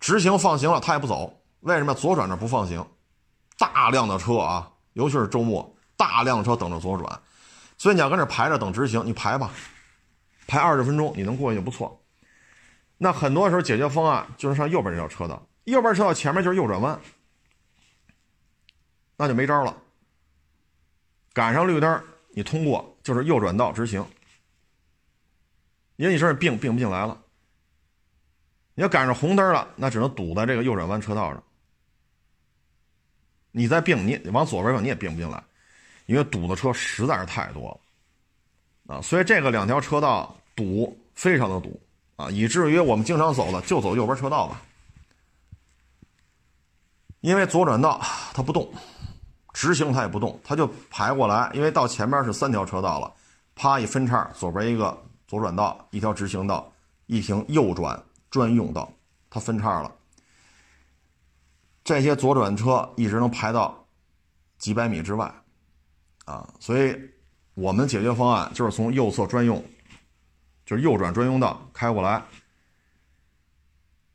[0.00, 2.82] 直行放行了他也不走，为什么左转这不放行？
[3.58, 7.20] 大量的车啊，尤其是周末，大量的车等着左转。
[7.76, 9.50] 所以你要跟这排着等直行，你排吧，
[10.46, 12.02] 排二十分钟你能过去就不错。
[12.98, 17.00] 那很多时候解决方案就是上右边这条车道，右边车道前面就是右转弯，
[19.16, 19.76] 那就没招了。
[21.32, 24.06] 赶上绿灯你通过就是右转道直行，
[25.96, 27.20] 因为你这并并不进来了。
[28.74, 31.42] 你要赶上红灯了，那只能堵在这个右转弯车道上。
[33.50, 35.42] 你再并你往左边走你也并不进来。
[36.06, 37.80] 因为堵的车实在是太多了，
[38.92, 41.80] 啊，所以这个两条车道堵非常的堵
[42.16, 44.60] 啊，以至于我们经常走的就走右边车道吧，
[47.20, 47.98] 因为左转道
[48.34, 48.70] 它不动，
[49.54, 53.10] 直行它也不动，它就排过来，因为到前面是三条车道了，
[53.54, 54.94] 啪一分叉，左边一个
[55.26, 56.70] 左转道，一条直行道，
[57.06, 58.92] 一停右转专用道，
[59.30, 59.90] 它分叉了，
[61.82, 63.86] 这些左转车一直能排到
[64.58, 65.34] 几百米之外。
[66.24, 66.96] 啊，所以
[67.54, 69.62] 我们解决方案就是从右侧专用，
[70.64, 72.22] 就是右转专用道开过来，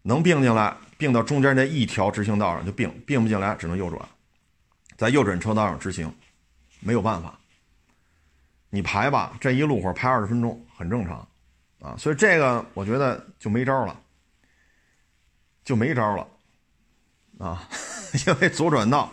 [0.02, 4.10] 能并进来，并到中间那一条直行道上就并，并不进来只能右转，
[4.98, 6.12] 在右转车道上直行，
[6.80, 7.40] 没有办法。
[8.70, 11.28] 你排吧，这一路口排二十分钟很正常，
[11.80, 14.02] 啊，所以这个我觉得就没招了，
[15.64, 16.28] 就没招了，
[17.38, 17.70] 啊，
[18.28, 19.12] 因为左转道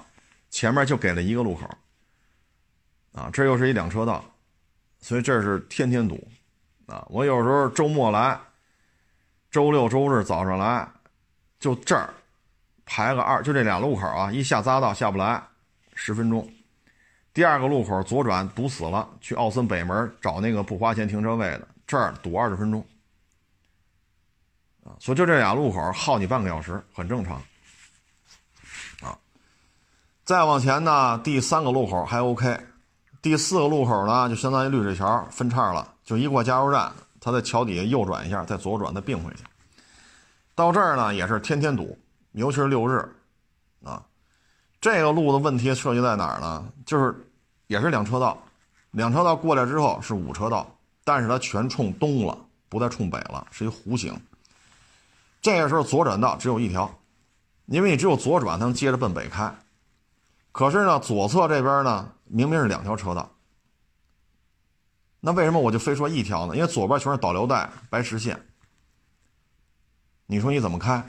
[0.49, 1.69] 前面就给了一个路口。
[3.15, 4.25] 啊，这又是一两车道，
[5.01, 6.27] 所以这是天天堵，
[6.87, 8.37] 啊，我有时候周末来，
[9.53, 10.89] 周六周日早上来，
[11.61, 12.13] 就这儿
[12.85, 15.41] 排个二，就这俩路口啊，一下匝道下不来，
[15.95, 16.45] 十分钟；
[17.33, 22.85] 第二个路口左转堵死了，去奥森北门找那个不花钱停车位的，这儿堵二十分钟，
[24.83, 27.41] 啊，所以就这俩路口耗你半个小时，很正常，
[29.03, 29.17] 啊，
[30.25, 32.59] 再往前呢，第三个路口还 OK。
[33.25, 39.43] 第四个路口呢，就相当于绿水桥分叉了，就一过加油站，它在桥底下右转一下，再左转，再并回去。
[40.55, 41.99] 到这儿呢也是天天堵，
[42.33, 42.99] 尤其是六日，
[43.83, 44.03] 啊，
[44.79, 46.69] 这个路的问题涉及在哪儿呢？
[46.85, 47.27] 就是
[47.67, 48.37] 也是两车道，
[48.91, 50.71] 两车道过来之后是五车道，
[51.03, 52.37] 但是它全冲东了，
[52.69, 54.15] 不再冲北了，是一弧形。
[55.41, 56.95] 这个时候左转道只有一条，
[57.69, 59.51] 因为你只有左转才能接着奔北开。
[60.53, 63.31] 可是呢，左侧这边呢明明是两条车道，
[65.21, 66.57] 那为什么我就非说一条呢？
[66.57, 68.37] 因为左边全是导流带、白实线。
[70.27, 71.01] 你说你怎么开？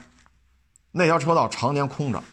[0.92, 2.24] 那条车道常年空着，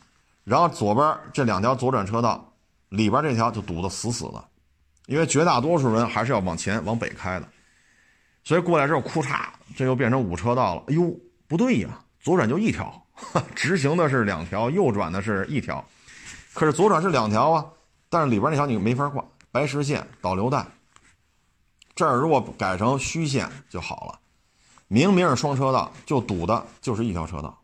[0.44, 2.52] 然后左边这两条左转车道
[2.90, 4.44] 里边这条就堵得死死的，
[5.06, 7.48] 因为绝大多数人还是要往前往北开的，
[8.44, 10.84] 所以过来之后，库嚓，这又变成五车道了。
[10.88, 11.18] 哎呦，
[11.48, 11.88] 不对呀，
[12.20, 13.06] 左转就一条，
[13.56, 15.82] 直行的是两条，右转的是一条，
[16.52, 17.64] 可是左转是两条啊，
[18.12, 20.66] 但是里边那条你没法挂，白实线导流带，
[21.94, 24.18] 这儿如果改成虚线就好了。
[24.86, 27.58] 明明是双车道，就堵的就是一条车道，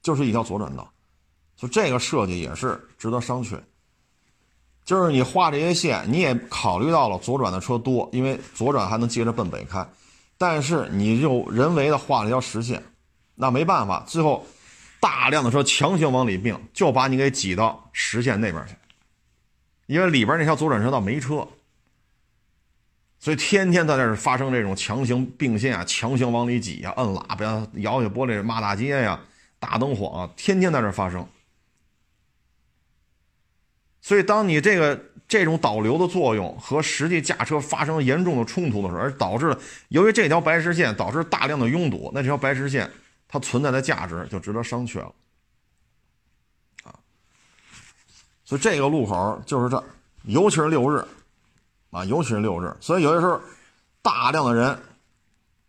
[0.00, 0.88] 就是一条左转道，
[1.56, 3.58] 就这个设计也是值得商榷。
[4.84, 9.84] 就是你画这些线，你也考虑到了左转的车多，因为左转还能接着奔北开，
[10.38, 12.80] 但是你就人为的画了一条实线，
[13.34, 14.46] 那没办法，最后
[15.00, 18.76] 大量的车强行往里并，就把你给挤到实线那边去，
[19.86, 21.46] 因为里边那条左转车道没车。
[23.18, 29.18] 所以天天在那儿发生这种强行并线啊，强行往里挤啊，摁喇叭，摇下玻璃骂大街呀，
[29.58, 31.26] 大灯晃，天天在这儿发生。
[34.02, 39.56] 所以当你这个这种导流的作用和实际驾车发生严重的冲突的时候，而导致
[39.88, 42.90] 由于这条白实线导致大量的拥堵，那这条白实线
[43.26, 45.14] 它存在的价值就值得商榷了。
[46.82, 46.92] 啊，
[48.44, 49.82] 所以这个路口就是这，
[50.24, 51.04] 尤其是六日。
[51.90, 53.40] 啊，尤其是六日，所以有的时候，
[54.02, 54.76] 大量的人，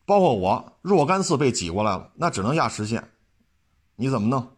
[0.08, 3.08] 包括我，若干次被挤过来了，那只能压实线，
[3.96, 4.52] 你怎么弄？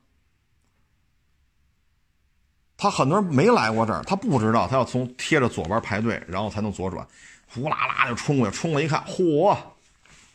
[2.78, 7.06] 他很多人没来过这儿，他不知道他要从贴着左边排队，然后才能左转，
[7.54, 9.58] 呼啦啦就冲过去，冲过一看，嚯，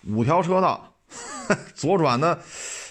[0.06, 0.92] 五条车道，
[1.74, 2.38] 左转的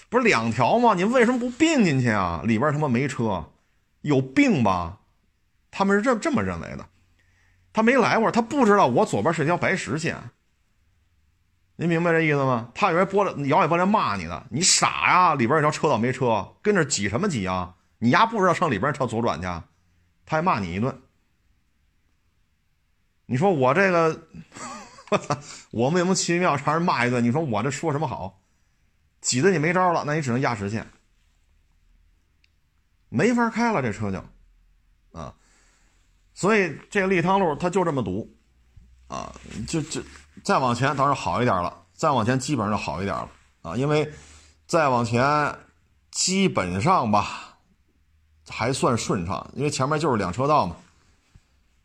[0.08, 0.94] 不是两条吗？
[0.94, 2.42] 你为什么不并进去啊？
[2.44, 3.44] 里边他妈没车，
[4.02, 5.00] 有病吧？
[5.70, 6.86] 他们是这这么认为的。
[7.72, 10.16] 他没来过，他不知道我左边是条白实线。
[11.76, 12.70] 您明白这意思吗？
[12.74, 15.34] 他以为玻璃摇尾玻璃骂你呢，你傻呀！
[15.34, 17.76] 里边一条车道没车，跟着挤什么挤啊？
[17.98, 19.46] 你丫不知道上里边朝左转去，
[20.26, 21.00] 他还骂你一顿。
[23.26, 24.28] 你说我这个，
[25.10, 25.38] 我操！
[25.70, 28.42] 我莫名其妙让人骂一顿，你说我这说什么好？
[29.22, 30.86] 挤得你没招了，那你只能压实线，
[33.12, 34.18] 没法开了，这车就，
[35.12, 35.34] 啊。
[36.32, 38.26] 所以这个立汤路它就这么堵，
[39.06, 39.30] 啊，
[39.68, 40.00] 就就
[40.42, 43.28] 再往前当然好一点了，再往前基本上就好一点了
[43.60, 44.10] 啊，因为
[44.66, 45.54] 再往前
[46.10, 47.58] 基本上吧
[48.48, 50.74] 还算顺畅，因为前面就是两车道嘛，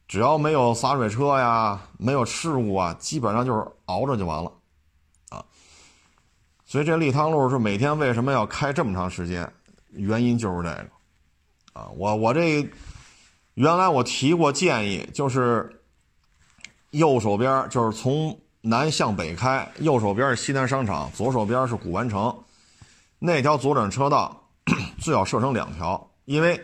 [0.07, 4.51] 只要没有洒水车呀，没有事故啊，基本上就是熬着就完了，
[5.29, 5.43] 啊，
[6.65, 9.51] 所以这立汤路是每天为什么要开这么长时间？
[9.91, 10.89] 原因就是这个，
[11.77, 12.67] 啊，我我这。
[13.53, 15.81] 原来我提过建议，就是
[16.91, 22.43] 右手边就是从南向北开，右手边是西南商场，左手边是古玩城，
[23.17, 24.43] 那条左转车道
[25.01, 26.61] 最好设成两条，因为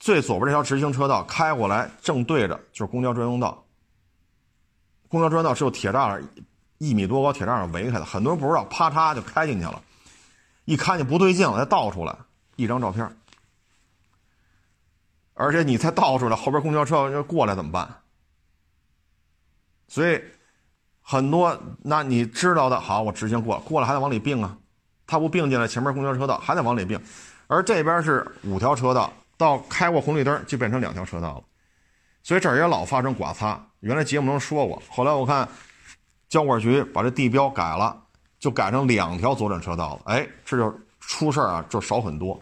[0.00, 3.62] 最左边这条直行车道开过来正对着就是公交专用道，
[5.08, 6.26] 公交专用道是有铁栅栏，
[6.78, 9.82] 一米多高铁栅栏围开的，很多人不知道，啪嚓就开进去了，
[10.64, 12.16] 一看见不对劲了，再倒出来
[12.56, 13.06] 一张照片。
[15.34, 17.88] 而且你再倒出来，后边公交车要过来怎么办？
[19.88, 20.20] 所以
[21.02, 24.56] 很多，那你知道的好，我直行过，过了还得往里并啊，
[25.06, 26.98] 他不并进来，前面公交车道还得往里并，
[27.46, 31.44] 而这边是五条车道，到开过红绿灯就变成两条车道了，
[32.22, 33.60] 所以这儿也老发生剐擦。
[33.80, 35.46] 原来节目中说过，后来我看
[36.28, 38.02] 交管局把这地标改了，
[38.38, 42.40] 就改成两条左转车道了，哎，这就出事儿啊，就少很多。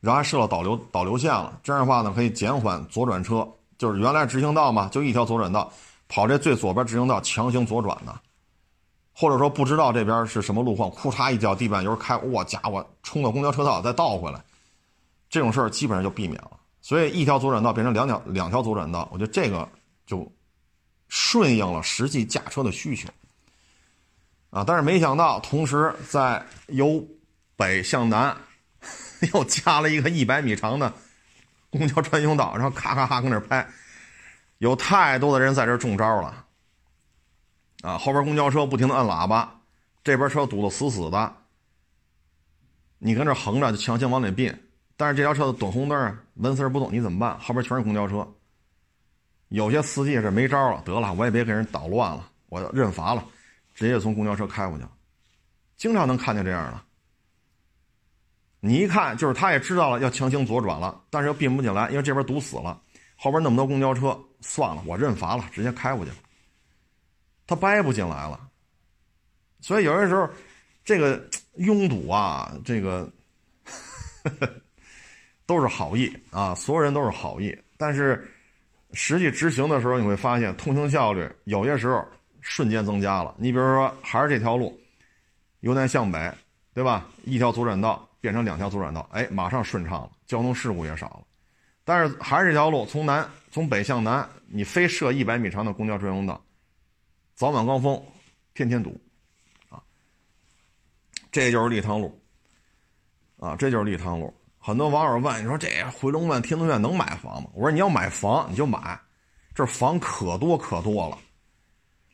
[0.00, 5.72] 然后还设了导流导流线了，这样的话呢，可以减缓左转车，就是原来直行道嘛，就一条左转道，
[6.06, 8.14] 跑这最左边直行道强行左转的，
[9.12, 14.40] 或者说不知道这边是什么路况，库嚓一脚地板油开，哇家伙，冲到公交车道再倒回来，
[15.28, 16.50] 这种事儿基本上就避免了。
[16.80, 19.68] 所以一条左转道变成两条两条左转道，我觉得这个
[20.06, 20.30] 就
[21.08, 23.08] 顺应了实际驾车的需求
[24.50, 24.62] 啊。
[24.64, 27.04] 但是没想到，同时在由
[27.56, 28.36] 北向南。
[29.32, 30.92] 又加了一个一百米长的
[31.70, 33.66] 公交专用道，然后咔咔咔跟那拍，
[34.58, 36.44] 有太多的人在这中招了，
[37.82, 39.60] 啊，后边公交车不停的按喇叭，
[40.04, 41.34] 这边车堵得死死的，
[42.98, 44.56] 你跟这横着就强行往里并，
[44.96, 47.38] 但是这条车的短红灯啊纹丝不动，你怎么办？
[47.38, 48.26] 后边全是公交车，
[49.48, 53.24] 有些司机是没招了，得了，我也别给人捣乱了，我认罚了，
[53.74, 54.84] 直接从公交车开过去，
[55.76, 56.80] 经常能看见这样的。
[58.66, 62.80] 你一看就是他也知道了要强行左转了，但是又并不进来，因为这边堵死了，
[63.14, 66.16] 后边那么多公交车，算了，我认罚了，直接开过去了。
[67.46, 68.40] 他掰不进来了，
[69.60, 70.28] 所以有些时候，
[70.84, 71.24] 这个
[71.58, 73.08] 拥堵啊，这个
[75.46, 78.28] 都是好意啊，所有人都是好意，但是
[78.92, 82.04] 实际执行的时候，你会发现通行效率有些时候
[82.40, 83.34] 瞬间增加了。
[83.38, 84.76] 你比如说，还是这条路，
[85.60, 86.32] 由南向北，
[86.74, 87.06] 对吧？
[87.24, 91.22] 一条左转道变成两条左转道，哎，马上顺畅了，交通事故也少了。
[91.84, 96.44] 但是还是这条路，从南从北向南，你非设一百米长的公交专用道。
[97.36, 98.04] 早晚高峰，
[98.52, 99.00] 天天堵，
[99.68, 99.80] 啊，
[101.30, 102.20] 这就是立汤路，
[103.38, 104.34] 啊，这就是立汤路。
[104.58, 109.00] 很多网友问你说：“这回龙观、天通苑能买房吗？”我说：“你要买房，你就买，
[109.54, 111.16] 这房可多可多了。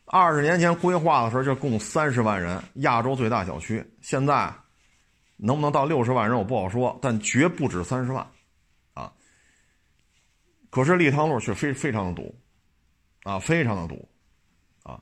[0.04, 3.82] 二十年前规划的时候就供三十万人，亚洲最大小区。
[4.02, 4.52] 现在
[5.36, 8.26] 能不能到六十万人，我不好说，但绝不止三十万，
[8.94, 9.12] 啊。
[10.70, 12.34] 可是立汤路却非非常的堵，
[13.22, 13.96] 啊，非常的堵。”
[14.82, 15.00] 啊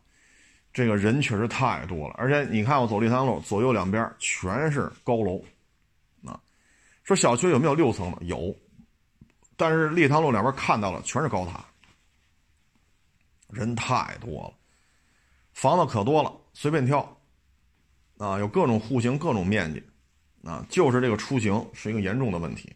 [0.73, 5.43] 这个人确实太多了，而且你看我走立汤路，左右两边全是高楼，
[6.25, 6.41] 啊，
[7.03, 8.25] 说小区有没有六层的？
[8.25, 8.55] 有，
[9.57, 11.67] 但是立汤路两边看到了全是高塔，
[13.49, 14.55] 人太多了，
[15.55, 17.01] 房子可多了，随便挑，
[18.19, 19.83] 啊，有各种户型、各种面积，
[20.45, 22.73] 啊，就是这个出行是一个严重的问题。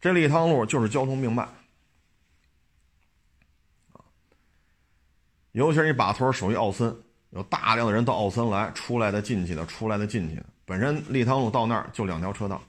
[0.00, 1.48] 这立汤路就是交通命脉。
[5.52, 6.96] 尤其是你把头属于奥森，
[7.28, 10.46] 有大量的人到奥森来，出来的进去的，出来的进去的。
[10.64, 12.62] 本身立汤路到那儿就两条车道，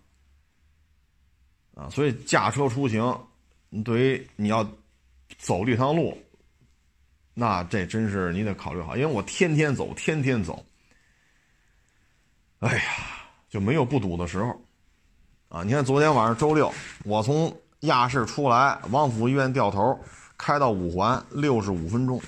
[1.76, 3.18] 啊，所以驾车出行，
[3.86, 4.70] 对于你要
[5.38, 6.22] 走立汤路，
[7.34, 10.66] 那这真是你得考虑好，因为我天天走，天天走，
[12.60, 13.23] 哎呀，
[13.54, 14.60] 就没有不堵的时候，
[15.50, 16.74] 啊，你看昨天晚上周六，
[17.06, 20.00] 我从亚市出来，王府医院掉头，
[20.36, 22.20] 开到五环，六十五分钟。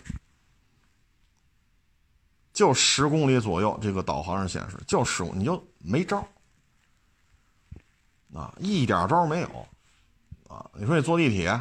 [2.54, 6.24] 就十公里左右，这个导航上显示就十，你就没招
[8.32, 9.48] 啊，一点招没有
[10.48, 10.70] 啊！
[10.76, 11.60] 你说你坐地铁，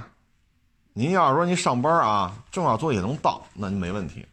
[0.93, 4.27] 您要是说您上班啊，正好坐地铁能到，那您没问题。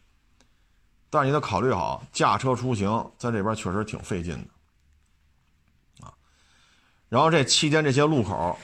[1.10, 4.50] 但是你得考虑好，驾车出行在这边确实挺费劲的。
[7.12, 8.58] 然后这期间这些路口，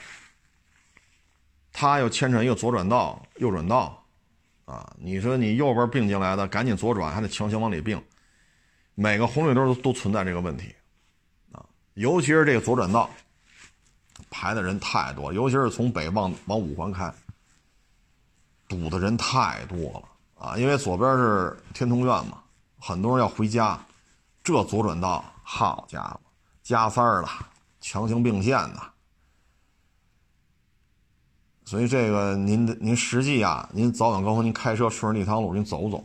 [1.73, 4.01] 它又牵扯一个左转道、右转道。
[4.63, 8.01] 啊，你说你右边并进来的，赶紧左转，还得强行往里并，
[8.95, 10.73] 每个红绿灯都都存在这个问题，
[11.51, 11.59] 啊，
[11.95, 13.09] 尤其是这个左转道，
[14.29, 17.13] 排的人太多，尤其是从北往往五环开，
[18.69, 20.03] 堵的人太多了
[20.47, 22.41] 啊，因为左边是天通苑嘛，
[22.79, 23.77] 很多人要回家，
[24.41, 26.19] 这左转道，好家伙，
[26.63, 27.29] 加塞儿了，
[27.79, 28.81] 强行并线的。
[31.65, 36.01] 所以这个您您实际啊，您早晚高峰您开车顺着立汤路您走走，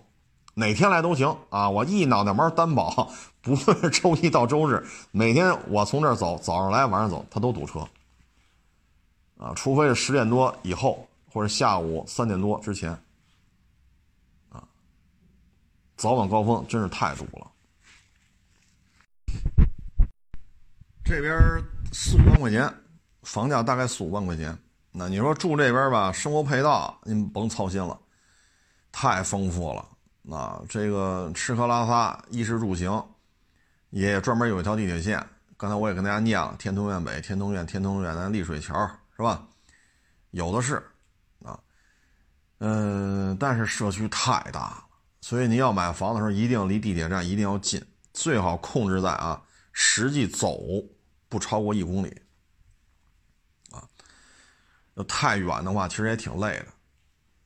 [0.55, 1.71] 哪天来都行啊！
[1.71, 7.89] 我一脑袋毛担保，不论是周一到周日，每天我从这儿走，早上来晚上走，它都堵车。
[9.39, 12.91] 啊，除非是十点多以后或者下午三点多之前，
[14.51, 14.65] 啊，
[15.97, 17.52] 早晚高峰真是太堵了。
[21.13, 22.73] 这边四五万块钱，
[23.23, 24.57] 房价大概四五万块钱。
[24.91, 28.01] 那你说住这边吧，生活配套您甭操心了，
[28.91, 29.87] 太丰富了。
[30.23, 32.91] 那这个吃喝拉撒、衣食住行，
[33.91, 35.23] 也专门有一条地铁线。
[35.59, 38.75] 刚才我也跟大家念了，天通苑北、天通苑、天通苑南、丽水桥，
[39.15, 39.47] 是吧？
[40.31, 40.83] 有的是
[41.45, 41.61] 啊，
[42.61, 44.85] 嗯，但是社区太大了，
[45.21, 47.85] 所以您要买房的时候，一定离地铁站一定要近，
[48.15, 49.43] 最好控制在啊，
[49.73, 50.59] 实际走
[51.33, 52.15] 不超过一公里。
[54.97, 56.63] 要太远的话，其实也挺累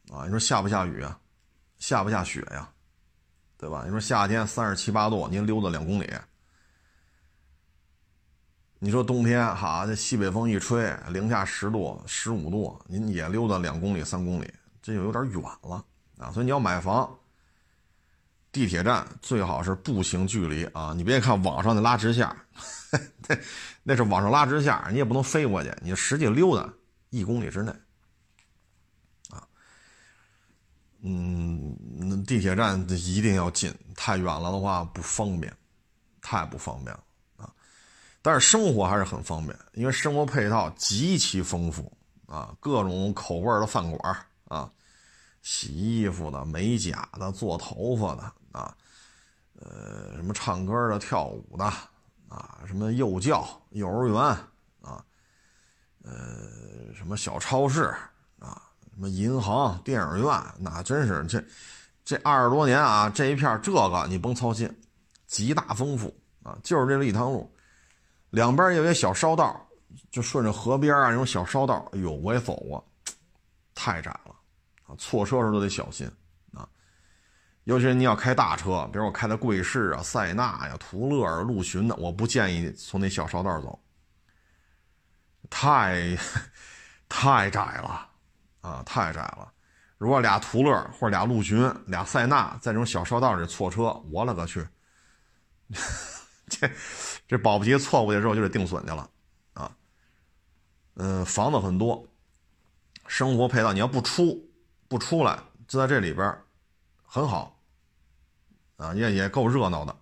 [0.08, 1.16] 的，啊，你说下不下雨啊？
[1.78, 2.68] 下不下雪呀？
[3.56, 3.84] 对吧？
[3.84, 6.12] 你说夏天三十七八度，您溜达两公里。
[8.80, 15.84] 你说冬天哈，这西北风一吹，零下十度、十五度，您也溜达两公里、三公里，这就有点远了
[16.18, 16.32] 啊。
[16.32, 17.16] 所以你要买房，
[18.50, 20.92] 地铁站最好是步行距离啊。
[20.96, 22.28] 你别看网上的拉直线，
[23.28, 23.38] 那
[23.82, 26.72] 那是网上拉直线，你也不能飞过去，你实际溜达。
[27.10, 27.70] 一公里之内，
[29.30, 29.46] 啊，
[31.02, 35.56] 嗯，地铁站一定要近，太远了的话不方便，
[36.20, 37.04] 太不方便了
[37.36, 37.48] 啊！
[38.20, 41.90] 但是生活还是很方便，因为生活配套极其丰富
[42.26, 44.70] 啊，各种口味的饭馆啊，
[45.40, 48.76] 洗衣服的、美甲的、做头发的啊，
[49.60, 51.72] 呃，什么唱歌的、跳舞的
[52.36, 54.20] 啊，什么幼教、幼儿园
[54.82, 55.02] 啊，
[56.04, 57.84] 呃，什么小超市
[58.38, 58.60] 啊，
[58.92, 61.42] 什么银行、电影院，那真是这。
[62.04, 64.70] 这二十多年啊，这一片这个你甭操心，
[65.26, 66.14] 极大丰富
[66.44, 66.56] 啊！
[66.62, 67.50] 就是这立汤路，
[68.30, 69.66] 两边有一小烧道，
[70.10, 71.88] 就顺着河边啊，那种小烧道。
[71.92, 72.86] 哎呦，我也走过，
[73.74, 74.36] 太窄了
[74.86, 74.94] 啊！
[74.98, 76.08] 错车时候都得小心！
[77.66, 83.76] 尤其是你要开大车，比如我开的贵士啊、塞纳呀、途乐啊、陆巡的，我不建议从那小哨道走，
[85.50, 86.16] 太
[87.10, 88.08] 太窄了
[88.60, 89.52] 啊，太窄了。
[89.98, 94.64] 如果俩途乐或者俩陆巡、俩塞纳在这种小烧道里错车，我勒个去！
[96.48, 96.70] 这
[97.26, 99.10] 这保不齐错过去之后就得定损去了
[99.54, 99.76] 啊！
[100.94, 102.06] 嗯，房子很多，
[103.08, 104.48] 生活配套你要不出
[104.86, 105.36] 不出来，
[105.66, 106.32] 就在这里边
[107.04, 107.55] 很好
[108.76, 109.96] 啊，也也够热闹的，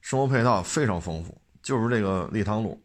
[0.00, 2.80] 生活配套非常丰富，就是这个立汤路，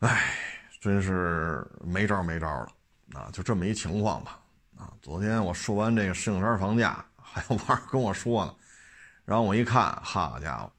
[0.00, 0.34] 哎，
[0.80, 2.72] 真是没招没招了。
[3.12, 4.40] 啊，就这么一情况吧。
[4.76, 8.54] 啊，昨天我说完这个石景山房价， 还有网友跟我说呢，
[9.24, 10.72] 然后我一看，好家伙，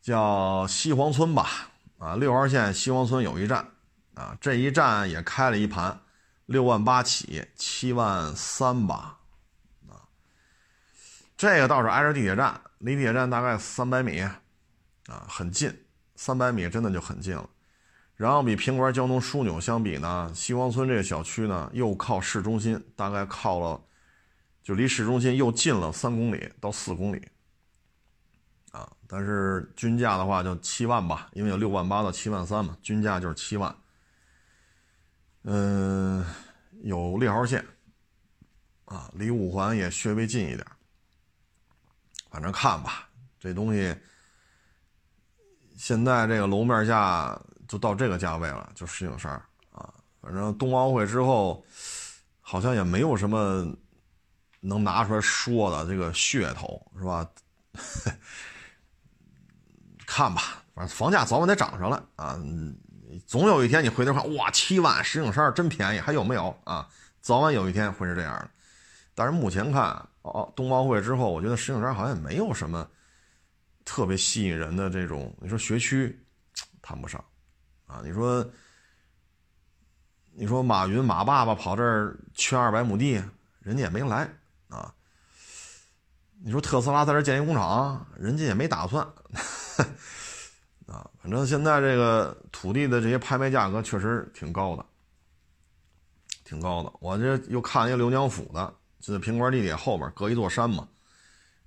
[0.00, 1.70] 叫西黄村吧？
[1.98, 3.66] 啊，六号线西黄村有一站，
[4.14, 5.98] 啊，这一站也开了一盘，
[6.46, 9.18] 六万八起，七万三吧。
[11.44, 14.40] 这个倒是挨着地铁站，离地铁站大概三百米，啊，
[15.28, 15.70] 很近，
[16.16, 17.46] 三百米真的就很近了。
[18.16, 23.78] 然后比平关交通枢纽相比呢，西王村这个小区呢又靠市中心，大概靠了，
[24.62, 27.28] 就离市中心又近了三公里到四公里，
[28.70, 33.76] 啊，但是均价的话就七万吧，因为有六万八到七万三嘛，均价就是七万。
[35.42, 36.24] 嗯，
[36.82, 37.62] 有六号线，
[38.86, 40.66] 啊，离五环也稍微近一点，
[42.34, 43.08] 反正看吧，
[43.38, 43.96] 这东西
[45.76, 47.40] 现在这个楼面价。
[47.66, 49.32] 就到这个价位了，就石景山
[49.72, 51.64] 啊，反正冬奥会之后，
[52.42, 53.66] 好像也没有什么
[54.60, 57.26] 能拿出来说的这个噱头，是吧？
[60.06, 62.38] 看吧，反正房价早晚得涨上来啊，
[63.26, 66.86] 总有一天你回头看，哇，七万石景山真便宜，还有没有啊？
[67.22, 68.50] 早晚有一天会是这样的，
[69.14, 69.90] 但是目前看，
[70.22, 72.88] 哦，冬奥会之后，我觉得石景山好像也没有什么
[73.84, 76.24] 特别吸引人的这种，你说学区
[76.82, 77.24] 谈不上。
[77.86, 78.44] 啊，你说，
[80.32, 83.22] 你说马云马爸爸跑这儿圈二百亩地，
[83.60, 84.28] 人家也没来
[84.68, 84.92] 啊。
[86.42, 89.06] 你说特斯拉在这建一工厂，人家也没打算
[90.88, 91.08] 啊。
[91.18, 94.84] 反正现在这个土地的这些拍卖价格确实挺高的，
[96.42, 96.92] 挺高的。
[97.00, 100.88] 我这又看一个刘娘府的，就在平关地铁后边隔一座山嘛，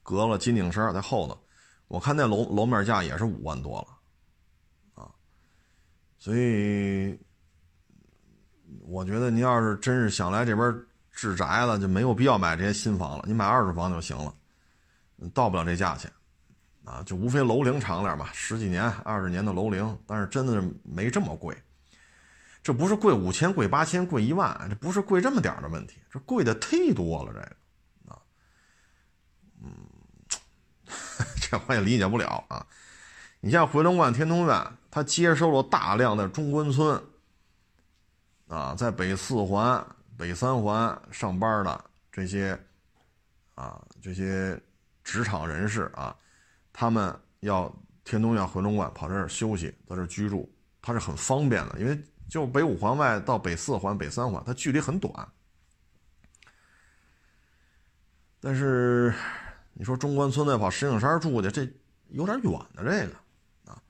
[0.02, 1.40] 隔了金顶山在后头，
[1.88, 5.04] 我看那楼楼面价也是五万多了。
[5.04, 5.08] 啊
[6.18, 7.16] 所以，
[8.82, 10.76] 我觉得您要是真是想来这边
[11.12, 14.34] 置宅了，就没有必要买这些新房了，你买二手房就行了，
[15.32, 16.12] 到不了这价钱，
[16.86, 21.56] 啊，就无非楼龄长点吧，十几年、二十年的楼龄，但是真的没这么贵，
[22.68, 28.20] 这不是贵五千、贵八千、贵一万，这不是贵这么点的问题，这贵的忒多了，这个，啊，
[29.64, 29.72] 嗯，
[31.40, 32.68] 这我也理解不了啊。
[33.40, 37.02] 你像回龙观天通苑，它接收了大量的中关村
[38.50, 39.82] 啊，在北四环、
[40.18, 42.60] 北三环上班的这些
[43.56, 44.62] 啊这些
[45.06, 46.14] 职场人士啊，
[46.74, 47.74] 他们要
[48.04, 51.98] 天通苑、回龙观跑这儿休息，在这儿居住，它是很方便的，因为
[52.30, 55.28] 就北五环外到北四环、北三环，它距离很短。
[58.40, 59.14] 但是
[59.74, 61.68] 你说中关村那跑石景山住去，这
[62.10, 63.72] 有点远的这个。
[63.72, 63.82] 啊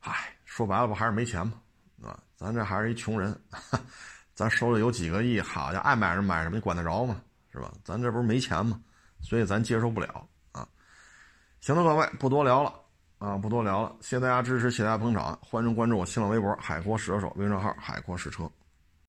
[0.00, 1.54] 唉，说白了不还是没钱吗？
[2.02, 3.38] 啊，咱这还是一穷人，
[4.34, 7.22] 咱手里有几个亿，好家伙，爱买什么买什么，你管得着吗？
[7.50, 7.72] 是吧？
[7.84, 8.80] 咱这不是没钱吗？
[9.20, 10.68] 所以咱接受不了啊。
[11.60, 12.74] 行了，各位，不多聊了
[13.24, 18.50] 啊，不多聊了，谢谢大家支持，谢谢大家捧场，欢迎关注我新浪微博“海阔试车手”微信号“海阔试车”。